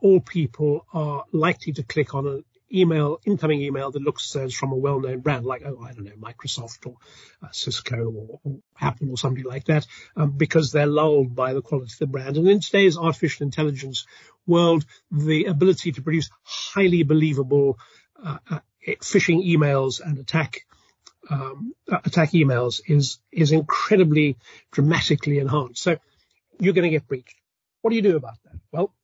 all 0.00 0.20
people 0.20 0.86
are 0.94 1.24
likely 1.32 1.74
to 1.74 1.82
click 1.82 2.14
on 2.14 2.26
an 2.26 2.44
email, 2.72 3.20
incoming 3.24 3.60
email 3.62 3.90
that 3.90 4.02
looks 4.02 4.34
as 4.36 4.54
from 4.54 4.72
a 4.72 4.76
well-known 4.76 5.20
brand 5.20 5.44
like, 5.44 5.62
oh, 5.64 5.82
I 5.82 5.92
don't 5.92 6.04
know, 6.04 6.12
Microsoft 6.12 6.86
or 6.86 6.96
uh, 7.42 7.48
Cisco 7.52 7.96
or, 7.96 8.40
or, 8.42 8.58
Apple 8.80 9.10
or 9.10 9.18
somebody 9.18 9.44
like 9.44 9.64
that, 9.64 9.86
um, 10.16 10.32
because 10.36 10.72
they're 10.72 10.86
lulled 10.86 11.34
by 11.34 11.54
the 11.54 11.62
quality 11.62 11.92
of 11.92 11.98
the 11.98 12.06
brand. 12.06 12.36
And 12.36 12.48
in 12.48 12.60
today's 12.60 12.96
artificial 12.96 13.44
intelligence 13.44 14.06
world, 14.46 14.84
the 15.10 15.44
ability 15.46 15.92
to 15.92 16.02
produce 16.02 16.30
highly 16.42 17.02
believable 17.02 17.78
uh, 18.22 18.38
uh, 18.50 18.58
phishing 19.00 19.46
emails 19.46 20.00
and 20.04 20.18
attack 20.18 20.66
um, 21.30 21.74
uh, 21.90 21.98
attack 22.04 22.32
emails 22.32 22.80
is 22.86 23.18
is 23.32 23.52
incredibly 23.52 24.36
dramatically 24.70 25.38
enhanced. 25.38 25.82
So 25.82 25.96
you're 26.60 26.74
going 26.74 26.84
to 26.84 26.90
get 26.90 27.06
breached. 27.06 27.36
What 27.80 27.90
do 27.90 27.96
you 27.96 28.02
do 28.02 28.16
about 28.16 28.36
that? 28.44 28.60
Well, 28.72 28.94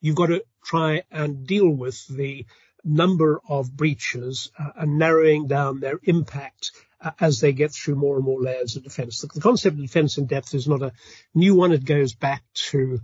you've 0.00 0.16
got 0.16 0.26
to 0.26 0.44
try 0.64 1.02
and 1.10 1.46
deal 1.46 1.68
with 1.68 2.06
the 2.08 2.46
number 2.84 3.40
of 3.48 3.76
breaches 3.76 4.50
uh, 4.58 4.70
and 4.76 4.98
narrowing 4.98 5.46
down 5.46 5.80
their 5.80 6.00
impact 6.02 6.72
uh, 7.00 7.10
as 7.20 7.40
they 7.40 7.52
get 7.52 7.72
through 7.72 7.94
more 7.94 8.16
and 8.16 8.24
more 8.24 8.40
layers 8.40 8.76
of 8.76 8.82
defense. 8.82 9.20
The, 9.20 9.28
the, 9.34 9.40
concept 9.40 9.74
of 9.74 9.82
defense 9.82 10.18
in 10.18 10.26
depth 10.26 10.54
is 10.54 10.68
not 10.68 10.82
a 10.82 10.92
new 11.34 11.54
one. 11.54 11.72
It 11.72 11.84
goes 11.84 12.14
back 12.14 12.42
to 12.70 13.00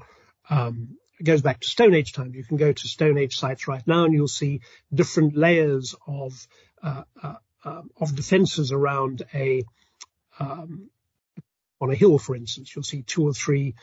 um, 0.50 0.96
it 1.18 1.24
goes 1.24 1.42
back 1.42 1.60
to 1.60 1.68
Stone 1.68 1.94
Age 1.94 2.12
times. 2.12 2.34
You 2.34 2.44
can 2.44 2.56
go 2.56 2.72
to 2.72 2.88
Stone 2.88 3.18
Age 3.18 3.36
sites 3.36 3.66
right 3.66 3.84
now, 3.86 4.04
and 4.04 4.14
you'll 4.14 4.28
see 4.28 4.60
different 4.92 5.36
layers 5.36 5.94
of 6.06 6.46
uh, 6.82 7.02
uh, 7.20 7.34
um, 7.64 7.90
of 8.00 8.14
defences 8.14 8.70
around 8.70 9.22
a 9.34 9.64
um, 10.38 10.90
on 11.80 11.90
a 11.90 11.94
hill, 11.94 12.18
for 12.18 12.36
instance. 12.36 12.74
You'll 12.74 12.84
see 12.84 13.02
two 13.02 13.24
or 13.24 13.32
three 13.32 13.74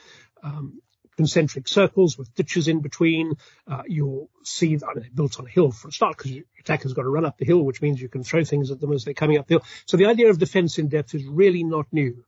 um, 0.44 0.82
concentric 1.18 1.68
circles 1.68 2.18
with 2.18 2.34
ditches 2.36 2.68
in 2.68 2.82
between. 2.82 3.34
Uh, 3.68 3.84
you'll 3.88 4.30
see 4.44 4.76
that 4.76 4.88
I 4.88 5.00
mean, 5.00 5.10
built 5.14 5.40
on 5.40 5.46
a 5.46 5.50
hill 5.50 5.72
for 5.72 5.88
a 5.88 5.92
start 5.92 6.18
because 6.18 6.32
your 6.32 6.46
attacker's 6.60 6.94
got 6.94 7.04
to 7.04 7.10
run 7.10 7.26
up 7.26 7.38
the 7.38 7.46
hill, 7.46 7.62
which 7.62 7.82
means 7.82 8.02
you 8.02 8.10
can 8.10 8.24
throw 8.24 8.44
things 8.44 8.72
at 8.72 8.80
them 8.80 8.92
as 8.94 9.06
they're 9.06 9.14
coming 9.14 9.38
up 9.38 9.48
the 9.48 9.56
hill. 9.56 9.64
So 9.86 9.98
the 9.98 10.08
idea 10.08 10.30
of 10.30 10.40
defense 10.40 10.78
in 10.78 10.90
depth 10.90 11.16
is 11.16 11.26
really 11.26 11.64
not 11.64 11.86
new. 11.92 12.24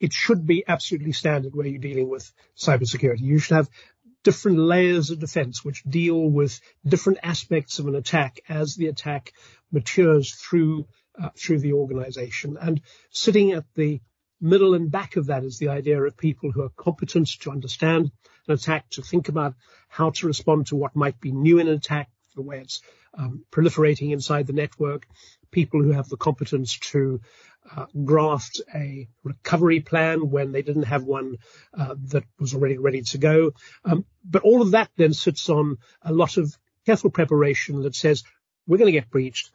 It 0.00 0.12
should 0.12 0.46
be 0.46 0.64
absolutely 0.66 1.12
standard 1.12 1.54
where 1.54 1.66
you're 1.66 1.78
dealing 1.78 2.10
with 2.10 2.32
cybersecurity. 2.56 3.20
You 3.20 3.38
should 3.38 3.56
have 3.56 3.68
different 4.24 4.58
layers 4.58 5.10
of 5.10 5.18
defense 5.18 5.64
which 5.64 5.82
deal 5.84 6.28
with 6.28 6.60
different 6.86 7.18
aspects 7.22 7.78
of 7.78 7.86
an 7.86 7.94
attack 7.94 8.40
as 8.48 8.74
the 8.74 8.86
attack 8.86 9.32
matures 9.70 10.32
through 10.32 10.86
uh, 11.20 11.28
through 11.36 11.58
the 11.58 11.74
organization. 11.74 12.56
And 12.60 12.80
sitting 13.10 13.52
at 13.52 13.64
the 13.74 14.00
middle 14.42 14.74
and 14.74 14.90
back 14.90 15.16
of 15.16 15.26
that 15.26 15.44
is 15.44 15.58
the 15.58 15.68
idea 15.68 16.02
of 16.02 16.16
people 16.16 16.50
who 16.50 16.62
are 16.62 16.70
competent 16.70 17.28
to 17.40 17.50
understand 17.50 18.10
an 18.48 18.54
attack, 18.54 18.88
to 18.90 19.02
think 19.02 19.28
about 19.28 19.54
how 19.88 20.10
to 20.10 20.26
respond 20.26 20.66
to 20.66 20.76
what 20.76 20.96
might 20.96 21.20
be 21.20 21.32
new 21.32 21.58
in 21.58 21.68
an 21.68 21.74
attack, 21.74 22.10
the 22.34 22.42
way 22.42 22.58
it's 22.58 22.82
um, 23.16 23.44
proliferating 23.50 24.12
inside 24.12 24.46
the 24.46 24.52
network, 24.52 25.06
people 25.50 25.82
who 25.82 25.92
have 25.92 26.08
the 26.08 26.16
competence 26.16 26.78
to 26.78 27.20
uh, 27.76 27.86
graft 28.04 28.60
a 28.74 29.08
recovery 29.22 29.80
plan 29.80 30.30
when 30.30 30.50
they 30.50 30.62
didn't 30.62 30.84
have 30.84 31.04
one 31.04 31.36
uh, 31.78 31.94
that 32.08 32.24
was 32.40 32.54
already 32.54 32.78
ready 32.78 33.02
to 33.02 33.18
go. 33.18 33.52
Um, 33.84 34.04
but 34.24 34.42
all 34.42 34.62
of 34.62 34.72
that 34.72 34.90
then 34.96 35.14
sits 35.14 35.48
on 35.48 35.78
a 36.02 36.12
lot 36.12 36.36
of 36.36 36.56
careful 36.84 37.10
preparation 37.10 37.82
that 37.82 37.94
says 37.94 38.24
we're 38.66 38.78
going 38.78 38.92
to 38.92 38.98
get 38.98 39.10
breached. 39.10 39.52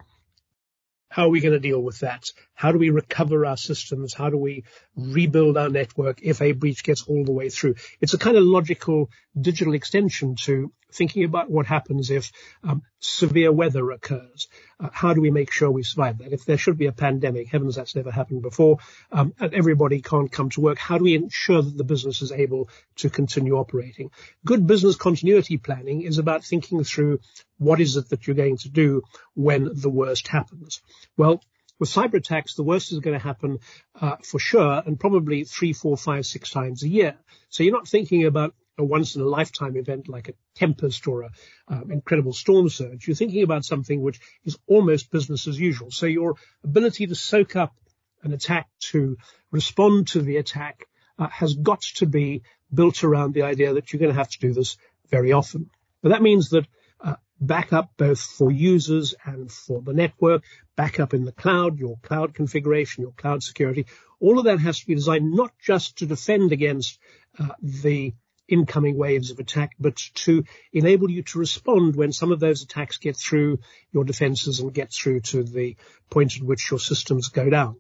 How 1.10 1.26
are 1.26 1.30
we 1.30 1.40
going 1.40 1.54
to 1.54 1.60
deal 1.60 1.82
with 1.82 2.00
that? 2.00 2.26
How 2.54 2.72
do 2.72 2.78
we 2.78 2.90
recover 2.90 3.46
our 3.46 3.58
systems? 3.58 4.14
How 4.14 4.30
do 4.30 4.38
we 4.38 4.66
rebuild 4.96 5.58
our 5.58 5.70
network 5.70 6.20
if 6.22 6.42
a 6.42 6.52
breach 6.52 6.84
gets 6.84 7.04
all 7.04 7.24
the 7.24 7.32
way 7.32 7.50
through? 7.50 7.76
It's 8.02 8.14
a 8.14 8.18
kind 8.18 8.38
of 8.38 8.44
logical 8.44 9.10
digital 9.40 9.74
extension 9.74 10.36
to 10.44 10.72
thinking 10.92 11.24
about 11.24 11.50
what 11.50 11.66
happens 11.66 12.10
if 12.10 12.32
um, 12.64 12.82
severe 13.00 13.52
weather 13.52 13.92
occurs. 13.92 14.48
Uh, 14.80 14.90
how 14.92 15.14
do 15.14 15.22
we 15.22 15.32
make 15.32 15.52
sure 15.52 15.70
we 15.70 15.84
survive 15.84 16.20
that? 16.20 16.34
If 16.34 16.46
there 16.46 16.58
should 16.58 16.78
be 16.78 16.88
a 16.88 16.92
pandemic, 16.92 17.48
heavens, 17.48 17.76
that's 17.76 17.96
never 17.96 18.12
happened 18.12 18.42
before, 18.42 18.78
um, 19.12 19.34
and 19.40 19.54
everybody 19.54 20.02
can't 20.02 20.32
come 20.32 20.50
to 20.52 20.62
work, 20.62 20.78
how 20.78 20.98
do 20.98 21.04
we 21.04 21.16
ensure 21.16 21.62
that 21.62 21.78
the 21.78 21.84
business 21.84 22.22
is 22.22 22.32
able 22.32 22.70
to 22.98 23.10
continue 23.10 23.58
operating? 23.58 24.12
Good 24.46 24.66
business 24.66 24.96
continuity 24.96 25.58
planning 25.58 26.02
is 26.02 26.18
about 26.18 26.44
thinking 26.44 26.84
through 26.84 27.20
what 27.58 27.82
is 27.82 27.98
it 27.98 28.10
that 28.10 28.28
you're 28.28 28.36
going 28.36 28.58
to 28.58 28.70
do 28.70 29.04
when 29.34 29.70
the 29.74 29.90
worst 29.90 30.28
happens. 30.28 30.82
Well, 31.18 31.42
with 31.80 31.90
cyber 31.90 32.16
attacks, 32.16 32.56
the 32.56 32.64
worst 32.64 32.92
is 32.92 33.00
going 33.00 33.18
to 33.18 33.24
happen 33.24 33.60
uh, 34.00 34.16
for 34.24 34.40
sure, 34.40 34.82
and 34.86 35.00
probably 35.00 35.44
three, 35.44 35.74
four, 35.74 35.96
five, 35.96 36.26
six 36.26 36.50
times 36.50 36.84
a 36.84 36.88
year. 36.88 37.16
So 37.50 37.64
you're 37.64 37.74
not 37.74 37.88
thinking 37.88 38.26
about 38.26 38.56
a 38.78 38.84
once 38.84 39.16
in 39.16 39.22
a 39.22 39.26
lifetime 39.26 39.76
event 39.76 40.08
like 40.08 40.30
a 40.30 40.34
tempest 40.56 41.08
or 41.08 41.24
a 41.24 41.30
um, 41.68 41.92
incredible 41.92 42.34
storm 42.34 42.70
surge. 42.70 43.08
You're 43.08 43.16
thinking 43.16 43.44
about 43.44 43.66
something 43.66 44.02
which 44.02 44.20
is 44.44 44.58
almost 44.68 45.12
business 45.12 45.48
as 45.48 45.60
usual. 45.60 45.92
So 45.92 46.06
your 46.06 46.36
ability 46.64 47.08
to 47.08 47.16
soak 47.16 47.56
up 47.56 47.76
an 48.24 48.34
attack, 48.34 48.68
to 48.80 49.18
respond 49.52 50.08
to 50.10 50.22
the 50.22 50.38
attack, 50.38 50.86
uh, 51.20 51.28
has 51.30 51.56
got 51.56 51.82
to 51.82 52.06
be 52.06 52.44
built 52.74 53.04
around 53.04 53.34
the 53.34 53.44
idea 53.44 53.74
that 53.74 53.92
you're 53.92 54.00
going 54.00 54.12
to 54.12 54.18
have 54.18 54.30
to 54.30 54.40
do 54.40 54.54
this 54.54 54.78
very 55.10 55.32
often. 55.32 55.70
But 56.02 56.10
that 56.10 56.22
means 56.22 56.50
that 56.50 56.68
uh, 57.00 57.16
backup 57.40 57.92
both 57.98 58.20
for 58.20 58.52
users 58.52 59.16
and 59.26 59.52
for 59.52 59.82
the 59.82 59.94
network, 59.94 60.44
backup 60.76 61.14
in 61.14 61.26
the 61.26 61.32
cloud, 61.32 61.80
your 61.80 61.98
cloud 62.02 62.34
configuration, 62.34 63.04
your 63.04 63.14
cloud 63.14 63.44
security, 63.44 63.86
all 64.20 64.40
of 64.40 64.46
that 64.46 64.60
has 64.60 64.80
to 64.80 64.88
be 64.88 64.96
designed 64.96 65.32
not 65.32 65.52
just 65.60 65.98
to 65.98 66.06
defend 66.06 66.52
against 66.52 67.00
uh, 67.40 67.50
the 67.62 68.14
incoming 68.48 68.98
waves 68.98 69.32
of 69.32 69.40
attack, 69.40 69.72
but 69.80 69.96
to 70.14 70.44
enable 70.72 71.10
you 71.10 71.24
to 71.24 71.40
respond 71.40 71.96
when 71.96 72.12
some 72.12 72.32
of 72.32 72.40
those 72.40 72.64
attacks 72.64 72.98
get 72.98 73.18
through 73.18 73.60
your 73.92 74.04
defenses 74.04 74.60
and 74.60 74.74
get 74.74 74.92
through 74.92 75.20
to 75.22 75.44
the 75.44 75.76
point 76.10 76.38
at 76.38 76.44
which 76.44 76.72
your 76.72 76.80
systems 76.80 77.30
go 77.30 77.50
down. 77.50 77.78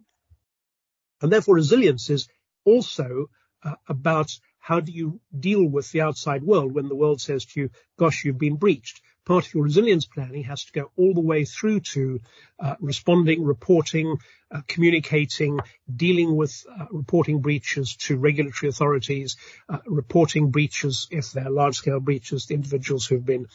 And 1.22 1.32
therefore 1.32 1.56
resilience 1.56 2.10
is 2.10 2.28
also 2.66 3.30
uh, 3.64 3.76
about 3.88 4.32
how 4.60 4.80
do 4.82 4.92
you 4.92 5.22
deal 5.38 5.66
with 5.66 5.92
the 5.92 6.02
outside 6.02 6.44
world 6.44 6.74
when 6.74 6.90
the 6.90 6.96
world 6.96 7.22
says 7.22 7.46
to 7.46 7.62
you, 7.62 7.70
gosh, 7.98 8.26
you've 8.26 8.38
been 8.38 8.58
breached 8.58 9.02
part 9.28 9.46
of 9.46 9.54
your 9.54 9.66
resilience 9.66 10.06
planning 10.06 10.44
has 10.46 10.64
to 10.64 10.72
go 10.72 10.90
all 10.96 11.14
the 11.14 11.20
way 11.20 11.44
through 11.44 11.82
to 11.82 12.22
uh, 12.60 12.76
responding, 12.80 13.44
reporting, 13.44 14.18
uh, 14.50 14.62
communicating, 14.68 15.60
dealing 15.94 16.34
with 16.34 16.66
uh, 16.80 16.86
reporting 16.92 17.42
breaches 17.42 17.98
to 17.98 18.18
regulatory 18.18 18.70
authorities, 18.70 19.36
uh, 19.68 19.80
reporting 19.86 20.50
breaches 20.50 21.08
if 21.12 21.34
they're 21.34 21.50
large-scale 21.50 22.00
breaches 22.00 22.46
to 22.46 22.54
individuals 22.54 23.06
who've 23.06 23.26
been 23.26 23.48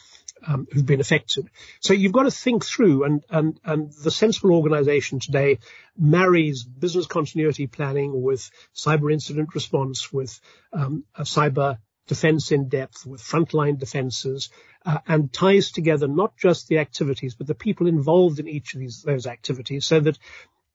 um, 0.45 0.67
who've 0.71 0.85
been 0.85 0.99
affected. 0.99 1.49
So 1.79 1.93
you've 1.93 2.11
got 2.11 2.23
to 2.23 2.31
think 2.31 2.65
through, 2.65 3.05
and 3.05 3.23
and 3.29 3.59
and 3.63 3.91
the 3.91 4.11
sensible 4.11 4.51
organisation 4.51 5.19
today 5.19 5.57
marries 5.97 6.63
business 6.63 7.07
continuity 7.07 7.65
planning 7.65 8.21
with 8.21 8.51
cyber 8.75 9.11
incident 9.11 9.55
response, 9.55 10.13
with 10.13 10.39
um, 10.71 11.05
a 11.15 11.23
cyber 11.23 11.77
defense 12.07 12.51
in 12.51 12.67
depth 12.67 13.05
with 13.05 13.21
frontline 13.21 13.77
defenses 13.77 14.49
uh, 14.85 14.99
and 15.07 15.31
ties 15.31 15.71
together 15.71 16.07
not 16.07 16.35
just 16.37 16.67
the 16.67 16.79
activities 16.79 17.35
but 17.35 17.47
the 17.47 17.55
people 17.55 17.87
involved 17.87 18.39
in 18.39 18.47
each 18.47 18.73
of 18.73 18.79
these 18.79 19.03
those 19.03 19.25
activities 19.25 19.85
so 19.85 19.99
that 19.99 20.17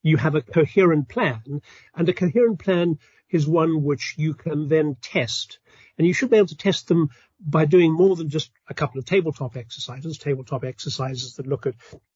you 0.02 0.16
have 0.16 0.34
a 0.34 0.42
coherent 0.42 1.08
plan 1.08 1.60
and 1.94 2.08
a 2.08 2.14
coherent 2.14 2.58
plan 2.58 2.98
is 3.30 3.46
one 3.46 3.82
which 3.82 4.14
you 4.16 4.34
can 4.34 4.68
then 4.68 4.96
test. 5.00 5.58
And 5.96 6.06
you 6.06 6.14
should 6.14 6.30
be 6.30 6.36
able 6.36 6.48
to 6.48 6.56
test 6.56 6.88
them 6.88 7.10
by 7.40 7.64
doing 7.64 7.92
more 7.92 8.16
than 8.16 8.30
just 8.30 8.50
a 8.68 8.74
couple 8.74 8.98
of 8.98 9.04
tabletop 9.04 9.56
exercises. 9.56 10.18
Tabletop 10.18 10.64
exercises 10.64 11.34
that 11.34 11.46
look 11.46 11.66
at 11.66 11.74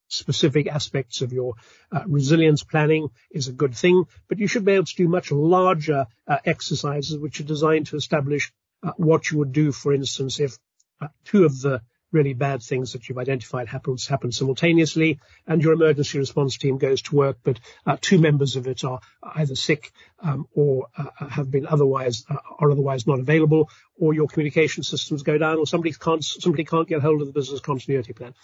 specific 0.09 0.67
aspects 0.67 1.23
of 1.23 1.33
your 1.33 1.55
uh, 1.91 2.03
resilience 2.07 2.63
planning 2.65 3.09
is 3.31 3.49
a 3.49 3.53
good 3.53 3.75
thing, 3.75 4.05
but 4.29 4.39
you 4.39 4.47
should 4.47 4.65
be 4.65 4.73
able 4.73 4.85
to 4.85 4.97
do 4.97 5.09
much 5.09 5.33
larger 5.33 6.07
uh, 6.27 6.39
exercises 6.45 7.19
which 7.19 7.41
are 7.41 7.45
designed 7.45 7.87
to 7.87 7.97
establish 7.97 8.53
uh, 8.83 8.93
what 8.97 9.31
you 9.31 9.39
would 9.39 9.53
do, 9.53 9.73
for 9.73 9.93
instance, 9.93 10.41
if 10.41 10.59
uh, 11.01 11.09
two 11.25 11.45
of 11.45 11.61
the 11.61 11.83
really 12.13 12.35
bad 12.35 12.63
things 12.63 12.93
that 12.93 13.09
you've 13.09 13.19
identified 13.19 13.69
happens 13.69 14.07
happen 14.07 14.31
simultaneously, 14.31 15.19
and 15.47 15.63
your 15.63 15.73
emergency 15.73 16.19
response 16.19 16.59
team 16.59 16.79
goes 16.79 17.03
to 17.03 17.17
work, 17.17 17.39
but 17.43 17.59
uh, 17.87 17.97
two 18.01 18.19
members 18.19 18.57
of 18.57 18.67
it 18.67 18.85
are 18.85 19.01
either 19.35 19.55
sick 19.55 19.93
um, 20.21 20.47
or 20.55 20.89
uh, 20.97 21.27
have 21.29 21.51
been 21.51 21.67
otherwise 21.67 22.25
uh, 22.29 22.37
are 22.59 22.71
otherwise 22.71 23.07
not 23.07 23.19
available, 23.19 23.71
or 23.99 24.15
your 24.15 24.29
communication 24.29 24.83
systems 24.83 25.23
go 25.23 25.39
down, 25.39 25.59
or 25.59 25.67
somebody 25.67 25.93
can't 25.93 26.23
somebody 26.23 26.65
can't 26.65 26.89
get 26.89 27.01
hold 27.01 27.21
of 27.21 27.27
the 27.27 27.33
business 27.33 27.61
continuity 27.61 28.13
plan. 28.13 28.35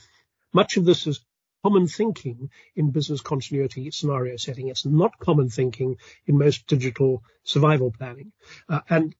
Much 0.52 0.78
of 0.78 0.85
this 0.85 1.07
is 1.07 1.21
common 1.62 1.87
thinking 1.87 2.50
in 2.76 2.90
business 2.90 3.21
continuity 3.21 3.90
scenario 3.90 4.37
setting. 4.37 4.68
It's 4.68 4.87
not 4.87 5.18
common 5.18 5.50
thinking 5.50 5.97
in 6.26 6.38
most 6.38 6.66
digital 6.66 7.23
survival 7.45 7.90
planning. 7.90 8.33
Uh, 8.68 8.80
and 8.88 9.14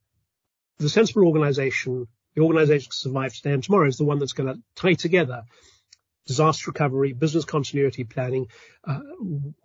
the 0.79 0.89
sensible 0.89 1.27
organization, 1.27 2.07
the 2.35 2.43
organization 2.43 2.91
to 2.91 2.97
survive 2.97 3.35
today 3.35 3.53
and 3.53 3.63
tomorrow 3.63 3.89
is 3.89 3.97
the 3.97 4.05
one 4.05 4.19
that's 4.19 4.33
going 4.33 4.53
to 4.53 4.61
tie 4.77 4.95
together 4.95 5.43
disaster 6.29 6.71
recovery, 6.71 7.15
business 7.15 7.47
continuity 7.47 8.05
planning, 8.05 8.47
uh, 8.85 9.01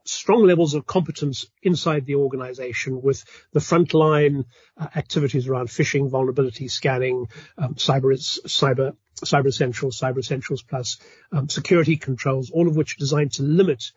strong 0.06 0.46
levels 0.46 0.74
of 0.74 0.88
competence 0.88 1.46
inside 1.62 2.06
the 2.06 2.16
organization 2.16 3.02
with 3.02 3.24
the 3.52 3.60
frontline 3.60 4.46
uh, 4.78 4.88
activities 4.96 5.48
around 5.48 5.68
phishing, 5.68 6.10
vulnerability 6.10 6.70
scanning, 6.70 7.28
um, 7.58 7.76
cyber, 7.76 8.14
cyber, 8.48 8.96
cyber 9.18 9.48
essentials, 9.48 10.00
cyber 10.00 10.20
essentials 10.20 10.64
plus 10.64 11.00
um, 11.34 11.50
security 11.50 11.98
controls, 11.98 12.50
all 12.50 12.68
of 12.68 12.78
which 12.78 12.96
are 12.96 13.00
designed 13.00 13.34
to 13.34 13.44
limit 13.44 13.92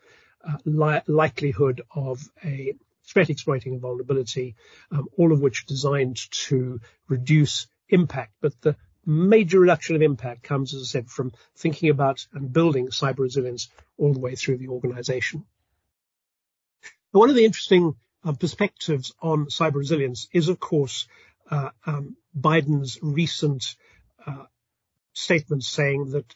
uh, 0.45 0.57
li- 0.65 1.01
likelihood 1.07 1.81
of 1.95 2.19
a 2.43 2.75
threat 3.07 3.29
exploiting 3.29 3.79
vulnerability, 3.79 4.55
um, 4.91 5.07
all 5.17 5.31
of 5.31 5.41
which 5.41 5.65
designed 5.65 6.17
to 6.31 6.79
reduce 7.07 7.67
impact. 7.89 8.33
But 8.41 8.59
the 8.61 8.75
major 9.05 9.59
reduction 9.59 9.95
of 9.95 10.01
impact 10.01 10.43
comes, 10.43 10.73
as 10.73 10.81
I 10.81 10.85
said, 10.85 11.09
from 11.09 11.31
thinking 11.55 11.89
about 11.89 12.27
and 12.33 12.51
building 12.51 12.89
cyber 12.89 13.19
resilience 13.19 13.69
all 13.97 14.13
the 14.13 14.19
way 14.19 14.35
through 14.35 14.57
the 14.57 14.67
organization. 14.67 15.45
one 17.11 17.29
of 17.29 17.35
the 17.35 17.45
interesting 17.45 17.95
uh, 18.23 18.33
perspectives 18.33 19.13
on 19.21 19.45
cyber 19.45 19.75
resilience 19.75 20.27
is, 20.33 20.49
of 20.49 20.59
course, 20.59 21.07
uh, 21.49 21.69
um, 21.85 22.17
Biden's 22.37 22.99
recent 23.01 23.75
uh, 24.25 24.45
statement 25.13 25.63
saying 25.63 26.11
that 26.11 26.35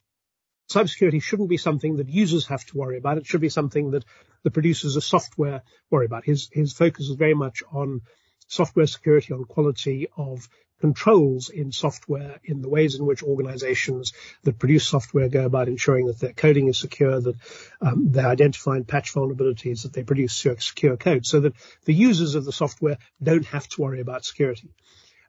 cybersecurity 0.73 1.21
shouldn't 1.21 1.49
be 1.49 1.57
something 1.57 1.97
that 1.97 2.09
users 2.09 2.47
have 2.47 2.65
to 2.67 2.77
worry 2.77 2.97
about. 2.97 3.17
It 3.17 3.25
should 3.25 3.41
be 3.41 3.49
something 3.49 3.91
that 3.91 4.05
the 4.43 4.51
producers 4.51 4.95
of 4.95 5.03
software 5.03 5.61
worry 5.89 6.05
about. 6.05 6.25
His 6.25 6.49
his 6.51 6.73
focus 6.73 7.09
is 7.09 7.15
very 7.15 7.33
much 7.33 7.63
on 7.71 8.01
software 8.47 8.87
security, 8.87 9.33
on 9.33 9.45
quality 9.45 10.07
of 10.17 10.47
controls 10.81 11.49
in 11.49 11.71
software 11.71 12.39
in 12.43 12.61
the 12.61 12.67
ways 12.67 12.95
in 12.95 13.05
which 13.05 13.23
organizations 13.23 14.13
that 14.43 14.59
produce 14.59 14.85
software 14.85 15.29
go 15.29 15.45
about 15.45 15.67
ensuring 15.67 16.07
that 16.07 16.19
their 16.19 16.33
coding 16.33 16.67
is 16.67 16.79
secure, 16.79 17.21
that 17.21 17.35
um, 17.81 18.11
they 18.11 18.23
identify 18.23 18.75
and 18.75 18.87
patch 18.87 19.13
vulnerabilities, 19.13 19.83
that 19.83 19.93
they 19.93 20.03
produce 20.03 20.33
secure 20.33 20.97
code 20.97 21.25
so 21.25 21.39
that 21.39 21.53
the 21.85 21.93
users 21.93 22.35
of 22.35 22.43
the 22.43 22.51
software 22.51 22.97
don't 23.21 23.45
have 23.45 23.67
to 23.69 23.81
worry 23.81 24.01
about 24.01 24.25
security. 24.25 24.69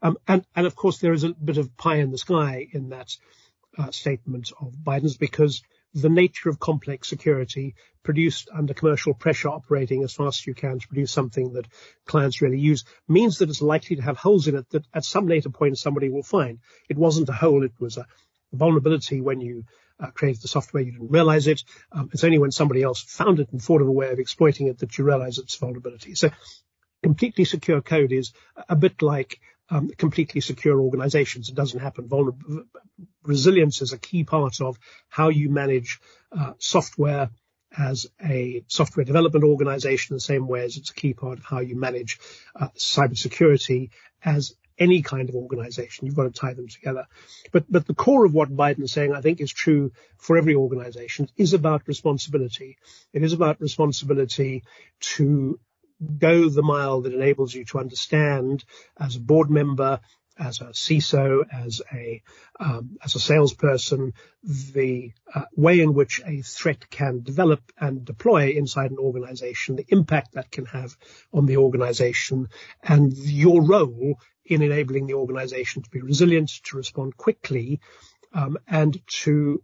Um, 0.01 0.17
and, 0.27 0.45
and 0.57 0.67
of 0.67 0.75
course, 0.75 0.99
there 0.99 1.13
is 1.13 1.23
a 1.23 1.35
bit 1.35 1.59
of 1.59 1.77
pie 1.77 1.97
in 1.97 2.11
the 2.11 2.19
sky 2.19 2.67
in 2.73 2.89
that 2.89 3.15
uh, 3.79 3.91
statement 3.91 4.53
of 4.61 4.73
Biden's 4.73 5.17
because 5.17 5.63
the 5.95 6.09
nature 6.09 6.49
of 6.49 6.59
complex 6.59 7.09
security 7.09 7.75
produced 8.03 8.49
under 8.53 8.73
commercial 8.75 9.13
pressure 9.15 9.49
operating 9.49 10.03
as 10.03 10.13
fast 10.13 10.41
as 10.41 10.47
you 10.47 10.55
can 10.55 10.79
to 10.79 10.89
produce 10.89 11.13
something 11.13 11.53
that 11.53 11.67
clients 12.07 12.41
really 12.41 12.59
use 12.59 12.85
means 13.09 13.39
that 13.39 13.51
it's 13.51 13.61
likely 13.61 13.97
to 13.97 14.03
have 14.03 14.17
holes 14.17 14.49
in 14.49 14.57
it 14.57 14.69
that 14.71 14.87
at 14.95 15.05
some 15.05 15.27
later 15.27 15.51
point 15.51 15.79
somebody 15.79 16.09
will 16.09 16.23
find. 16.23 16.59
It 16.89 16.97
wasn't 16.97 17.29
a 17.29 17.33
hole, 17.35 17.63
it 17.63 17.73
was 17.79 17.99
a 17.99 18.07
vulnerability 18.53 19.21
when 19.21 19.41
you 19.41 19.65
uh, 20.01 20.11
created 20.11 20.43
the 20.43 20.49
software, 20.49 20.83
you 20.83 20.93
didn't 20.93 21.11
realize 21.11 21.47
it. 21.47 21.63
Um, 21.93 22.11
it's 22.13 22.25
only 22.25 22.39
when 22.39 22.51
somebody 22.51 22.83
else 22.83 23.03
found 23.03 23.39
it 23.41 23.53
and 23.53 23.63
thought 23.63 23.83
of 23.83 23.89
a 23.89 23.93
way 23.93 24.11
of 24.11 24.19
exploiting 24.19 24.69
it 24.69 24.79
that 24.79 24.97
you 24.99 25.05
realize 25.05 25.39
it's 25.39 25.57
vulnerability. 25.57 26.15
So 26.15 26.31
completely 27.03 27.45
secure 27.45 27.83
code 27.83 28.13
is 28.13 28.33
a 28.69 28.77
bit 28.77 29.03
like 29.03 29.41
um, 29.73 29.89
completely 29.97 30.43
secure 30.43 30.79
organizations. 30.79 31.49
It 31.49 31.55
doesn't 31.55 31.81
happen. 31.81 32.09
Resilience 33.25 33.81
is 33.81 33.93
a 33.93 33.99
key 33.99 34.25
part 34.25 34.61
of 34.61 34.79
how 35.09 35.31
you 35.31 35.49
manage 35.49 35.99
uh, 36.39 36.53
software 36.59 37.31
as 37.77 38.07
a 38.23 38.65
software 38.69 39.07
development 39.07 39.45
organization, 39.47 40.15
the 40.15 40.21
same 40.21 40.47
way 40.47 40.63
as 40.65 40.77
it's 40.77 40.91
a 40.91 40.95
key 40.95 41.15
part 41.15 41.39
of 41.39 41.45
how 41.45 41.61
you 41.61 41.75
manage 41.75 42.19
uh, 42.55 42.69
cybersecurity 42.77 43.89
as 44.23 44.55
any 44.79 45.01
kind 45.01 45.31
of 45.31 45.35
organization. 45.35 46.05
You've 46.05 46.17
got 46.17 46.25
to 46.25 46.39
tie 46.39 46.53
them 46.53 46.69
together. 46.69 47.07
But, 47.51 47.65
but 47.71 47.87
the 47.87 47.95
core 47.95 48.27
of 48.27 48.35
what 48.35 48.55
Biden 48.55 48.83
is 48.83 48.93
saying, 48.93 49.15
I 49.15 49.23
think, 49.23 49.41
is 49.41 49.53
true 49.53 49.93
for 50.19 50.37
every 50.37 50.55
organization, 50.55 51.31
is 51.37 51.55
about 51.55 51.89
responsibility. 51.89 52.77
It 53.15 53.23
is 53.23 53.33
about 53.33 53.61
responsibility 53.61 54.65
to 55.17 55.59
go 56.19 56.49
the 56.49 56.63
mile 56.63 57.03
that 57.03 57.15
enables 57.15 57.55
you 57.55 57.65
to 57.67 57.79
understand 57.79 58.65
as 58.99 59.17
a 59.17 59.21
board 59.21 59.51
member, 59.51 60.01
as 60.39 60.61
a 60.61 60.67
CISO, 60.67 61.45
as 61.53 61.83
a 61.93 62.23
um, 62.59 62.99
as 63.05 63.15
a 63.15 63.21
salesperson, 63.21 64.15
the 64.43 65.13
uh, 65.35 65.45
way 65.55 65.81
in 65.81 65.95
which 65.95 66.21
a 66.25 66.43
threat 66.43 66.89
can 66.91 67.23
develop 67.23 67.61
and 67.79 68.05
deploy 68.05 68.51
inside 68.51 68.91
an 68.91 68.99
organization, 68.99 69.77
the 69.77 69.87
impact 69.89 70.33
that 70.33 70.51
can 70.51 70.65
have 70.67 70.97
on 71.33 71.47
the 71.47 71.59
organization, 71.59 72.49
and 72.83 73.17
your 73.17 73.63
role 73.63 74.19
in 74.45 74.63
enabling 74.63 75.07
the 75.07 75.15
organization 75.15 75.83
to 75.83 75.91
be 75.91 76.01
resilient, 76.01 76.51
to 76.65 76.77
respond 76.77 77.17
quickly, 77.17 77.81
um, 78.33 78.59
and 78.67 79.01
to 79.07 79.63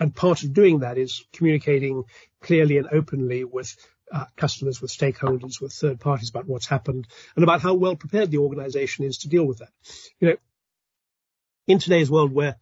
and 0.00 0.14
part 0.14 0.42
of 0.42 0.52
doing 0.52 0.80
that 0.80 0.98
is 0.98 1.24
communicating 1.32 2.04
clearly 2.40 2.76
and 2.76 2.88
openly 2.90 3.44
with 3.44 3.76
uh, 4.12 4.26
customers, 4.36 4.80
with 4.80 4.90
stakeholders, 4.90 5.60
with 5.60 5.72
third 5.72 5.98
parties 5.98 6.28
about 6.28 6.46
what's 6.46 6.66
happened 6.66 7.06
and 7.34 7.42
about 7.42 7.62
how 7.62 7.74
well 7.74 7.96
prepared 7.96 8.30
the 8.30 8.38
organization 8.38 9.04
is 9.04 9.18
to 9.18 9.28
deal 9.28 9.44
with 9.44 9.58
that. 9.58 9.70
You 10.20 10.28
know, 10.28 10.36
in 11.66 11.78
today's 11.78 12.10
world 12.10 12.32
where 12.32 12.56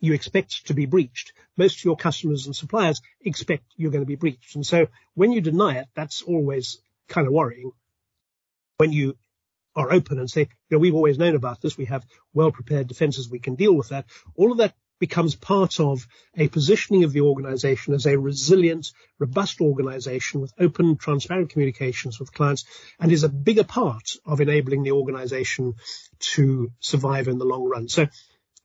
you 0.00 0.12
expect 0.14 0.66
to 0.66 0.74
be 0.74 0.86
breached, 0.86 1.32
most 1.56 1.78
of 1.78 1.84
your 1.84 1.96
customers 1.96 2.46
and 2.46 2.54
suppliers 2.54 3.00
expect 3.20 3.64
you're 3.76 3.90
going 3.90 4.02
to 4.02 4.06
be 4.06 4.16
breached. 4.16 4.54
And 4.54 4.66
so 4.66 4.88
when 5.14 5.32
you 5.32 5.40
deny 5.40 5.78
it, 5.78 5.86
that's 5.94 6.22
always 6.22 6.78
kind 7.08 7.26
of 7.26 7.32
worrying. 7.32 7.72
When 8.78 8.92
you 8.92 9.16
are 9.74 9.92
open 9.92 10.18
and 10.18 10.30
say, 10.30 10.42
you 10.42 10.48
know, 10.70 10.78
we've 10.78 10.94
always 10.94 11.18
known 11.18 11.34
about 11.34 11.60
this. 11.60 11.76
We 11.76 11.86
have 11.86 12.04
well 12.32 12.50
prepared 12.50 12.88
defenses. 12.88 13.28
We 13.28 13.38
can 13.38 13.54
deal 13.54 13.72
with 13.72 13.90
that. 13.90 14.06
All 14.34 14.52
of 14.52 14.58
that 14.58 14.74
becomes 14.98 15.34
part 15.34 15.80
of 15.80 16.06
a 16.36 16.48
positioning 16.48 17.04
of 17.04 17.12
the 17.12 17.20
organization 17.20 17.94
as 17.94 18.06
a 18.06 18.18
resilient, 18.18 18.92
robust 19.18 19.60
organization 19.60 20.40
with 20.40 20.52
open, 20.58 20.96
transparent 20.96 21.50
communications 21.50 22.18
with 22.18 22.32
clients 22.32 22.64
and 22.98 23.12
is 23.12 23.24
a 23.24 23.28
bigger 23.28 23.64
part 23.64 24.10
of 24.26 24.40
enabling 24.40 24.82
the 24.82 24.92
organization 24.92 25.74
to 26.18 26.70
survive 26.80 27.28
in 27.28 27.38
the 27.38 27.44
long 27.44 27.64
run. 27.64 27.88
So, 27.88 28.06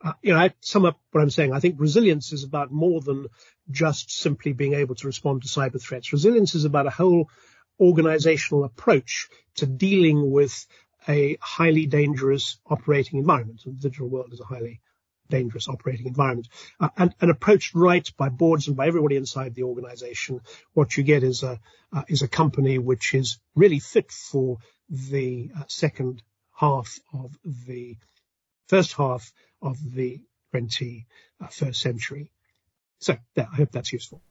uh, 0.04 0.14
you 0.22 0.34
know, 0.34 0.40
I 0.40 0.54
sum 0.62 0.86
up 0.86 1.00
what 1.12 1.22
I'm 1.22 1.30
saying. 1.30 1.54
I 1.54 1.60
think 1.60 1.76
resilience 1.80 2.34
is 2.34 2.44
about 2.44 2.72
more 2.72 3.00
than 3.02 3.28
just 3.72 4.12
simply 4.12 4.54
being 4.54 4.74
able 4.74 4.96
to 4.96 5.08
respond 5.08 5.44
to 5.44 5.48
cyber 5.48 5.82
threats. 5.82 6.12
Resilience 6.12 6.56
is 6.56 6.66
about 6.66 6.88
a 6.88 6.92
whole 6.92 7.30
organizational 7.80 8.66
approach 8.66 9.30
to 9.56 9.66
dealing 9.66 10.32
with 10.32 10.66
a 11.08 11.38
highly 11.42 11.86
dangerous 11.86 12.58
operating 12.66 13.20
environment. 13.20 13.62
The 13.66 13.72
digital 13.72 14.10
world 14.10 14.32
is 14.32 14.40
a 14.40 14.46
highly 14.46 14.82
dangerous 15.34 15.68
operating 15.68 16.06
environment. 16.06 16.48
Uh, 16.80 16.90
and, 16.98 17.16
and 17.20 17.32
approached 17.32 17.74
right 17.74 18.08
by 18.18 18.30
boards 18.30 18.68
and 18.68 18.78
by 18.78 18.88
everybody 18.88 19.16
inside 19.16 19.56
the 19.56 19.64
organization, 19.64 20.42
what 20.74 20.96
you 20.96 21.04
get 21.04 21.24
is 21.24 21.42
a, 21.44 21.60
uh, 21.92 22.04
is 22.08 22.22
a 22.22 22.28
company 22.28 22.78
which 22.78 23.14
is 23.16 23.40
really 23.56 23.80
fit 23.80 24.12
for 24.12 24.58
the 24.90 25.50
uh, 25.58 25.64
second 25.68 26.22
half 26.54 27.00
of 27.14 27.36
the 27.68 27.98
first 28.68 28.94
half 28.94 29.34
of 29.62 29.78
the 29.94 30.22
21st 30.54 31.06
uh, 31.42 31.72
century. 31.72 32.32
So 33.00 33.18
yeah, 33.36 33.48
I 33.52 33.56
hope 33.56 33.72
that's 33.72 33.92
useful. 33.92 34.22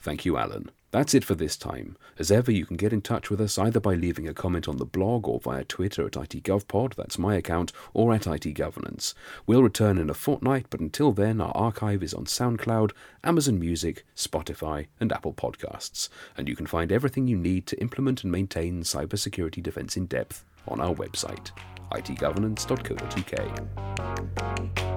Thank 0.00 0.24
you, 0.24 0.38
Alan. 0.38 0.70
That's 0.92 1.14
it 1.14 1.24
for 1.24 1.36
this 1.36 1.56
time. 1.56 1.96
As 2.18 2.32
ever, 2.32 2.50
you 2.50 2.66
can 2.66 2.76
get 2.76 2.92
in 2.92 3.00
touch 3.00 3.30
with 3.30 3.40
us 3.40 3.56
either 3.58 3.78
by 3.78 3.94
leaving 3.94 4.26
a 4.26 4.34
comment 4.34 4.66
on 4.66 4.78
the 4.78 4.84
blog 4.84 5.28
or 5.28 5.38
via 5.38 5.62
Twitter 5.62 6.04
at 6.04 6.14
ITGovPod, 6.14 6.96
that's 6.96 7.16
my 7.16 7.36
account, 7.36 7.70
or 7.94 8.12
at 8.12 8.22
ITGovernance. 8.22 9.14
We'll 9.46 9.62
return 9.62 9.98
in 9.98 10.10
a 10.10 10.14
fortnight, 10.14 10.66
but 10.68 10.80
until 10.80 11.12
then, 11.12 11.40
our 11.40 11.56
archive 11.56 12.02
is 12.02 12.12
on 12.12 12.24
SoundCloud, 12.24 12.90
Amazon 13.22 13.60
Music, 13.60 14.04
Spotify, 14.16 14.88
and 14.98 15.12
Apple 15.12 15.32
Podcasts. 15.32 16.08
And 16.36 16.48
you 16.48 16.56
can 16.56 16.66
find 16.66 16.90
everything 16.90 17.28
you 17.28 17.36
need 17.36 17.68
to 17.68 17.80
implement 17.80 18.24
and 18.24 18.32
maintain 18.32 18.82
cybersecurity 18.82 19.62
defense 19.62 19.96
in 19.96 20.06
depth 20.06 20.44
on 20.66 20.80
our 20.80 20.94
website, 20.94 21.52
itgovernance.co.uk. 21.92 24.89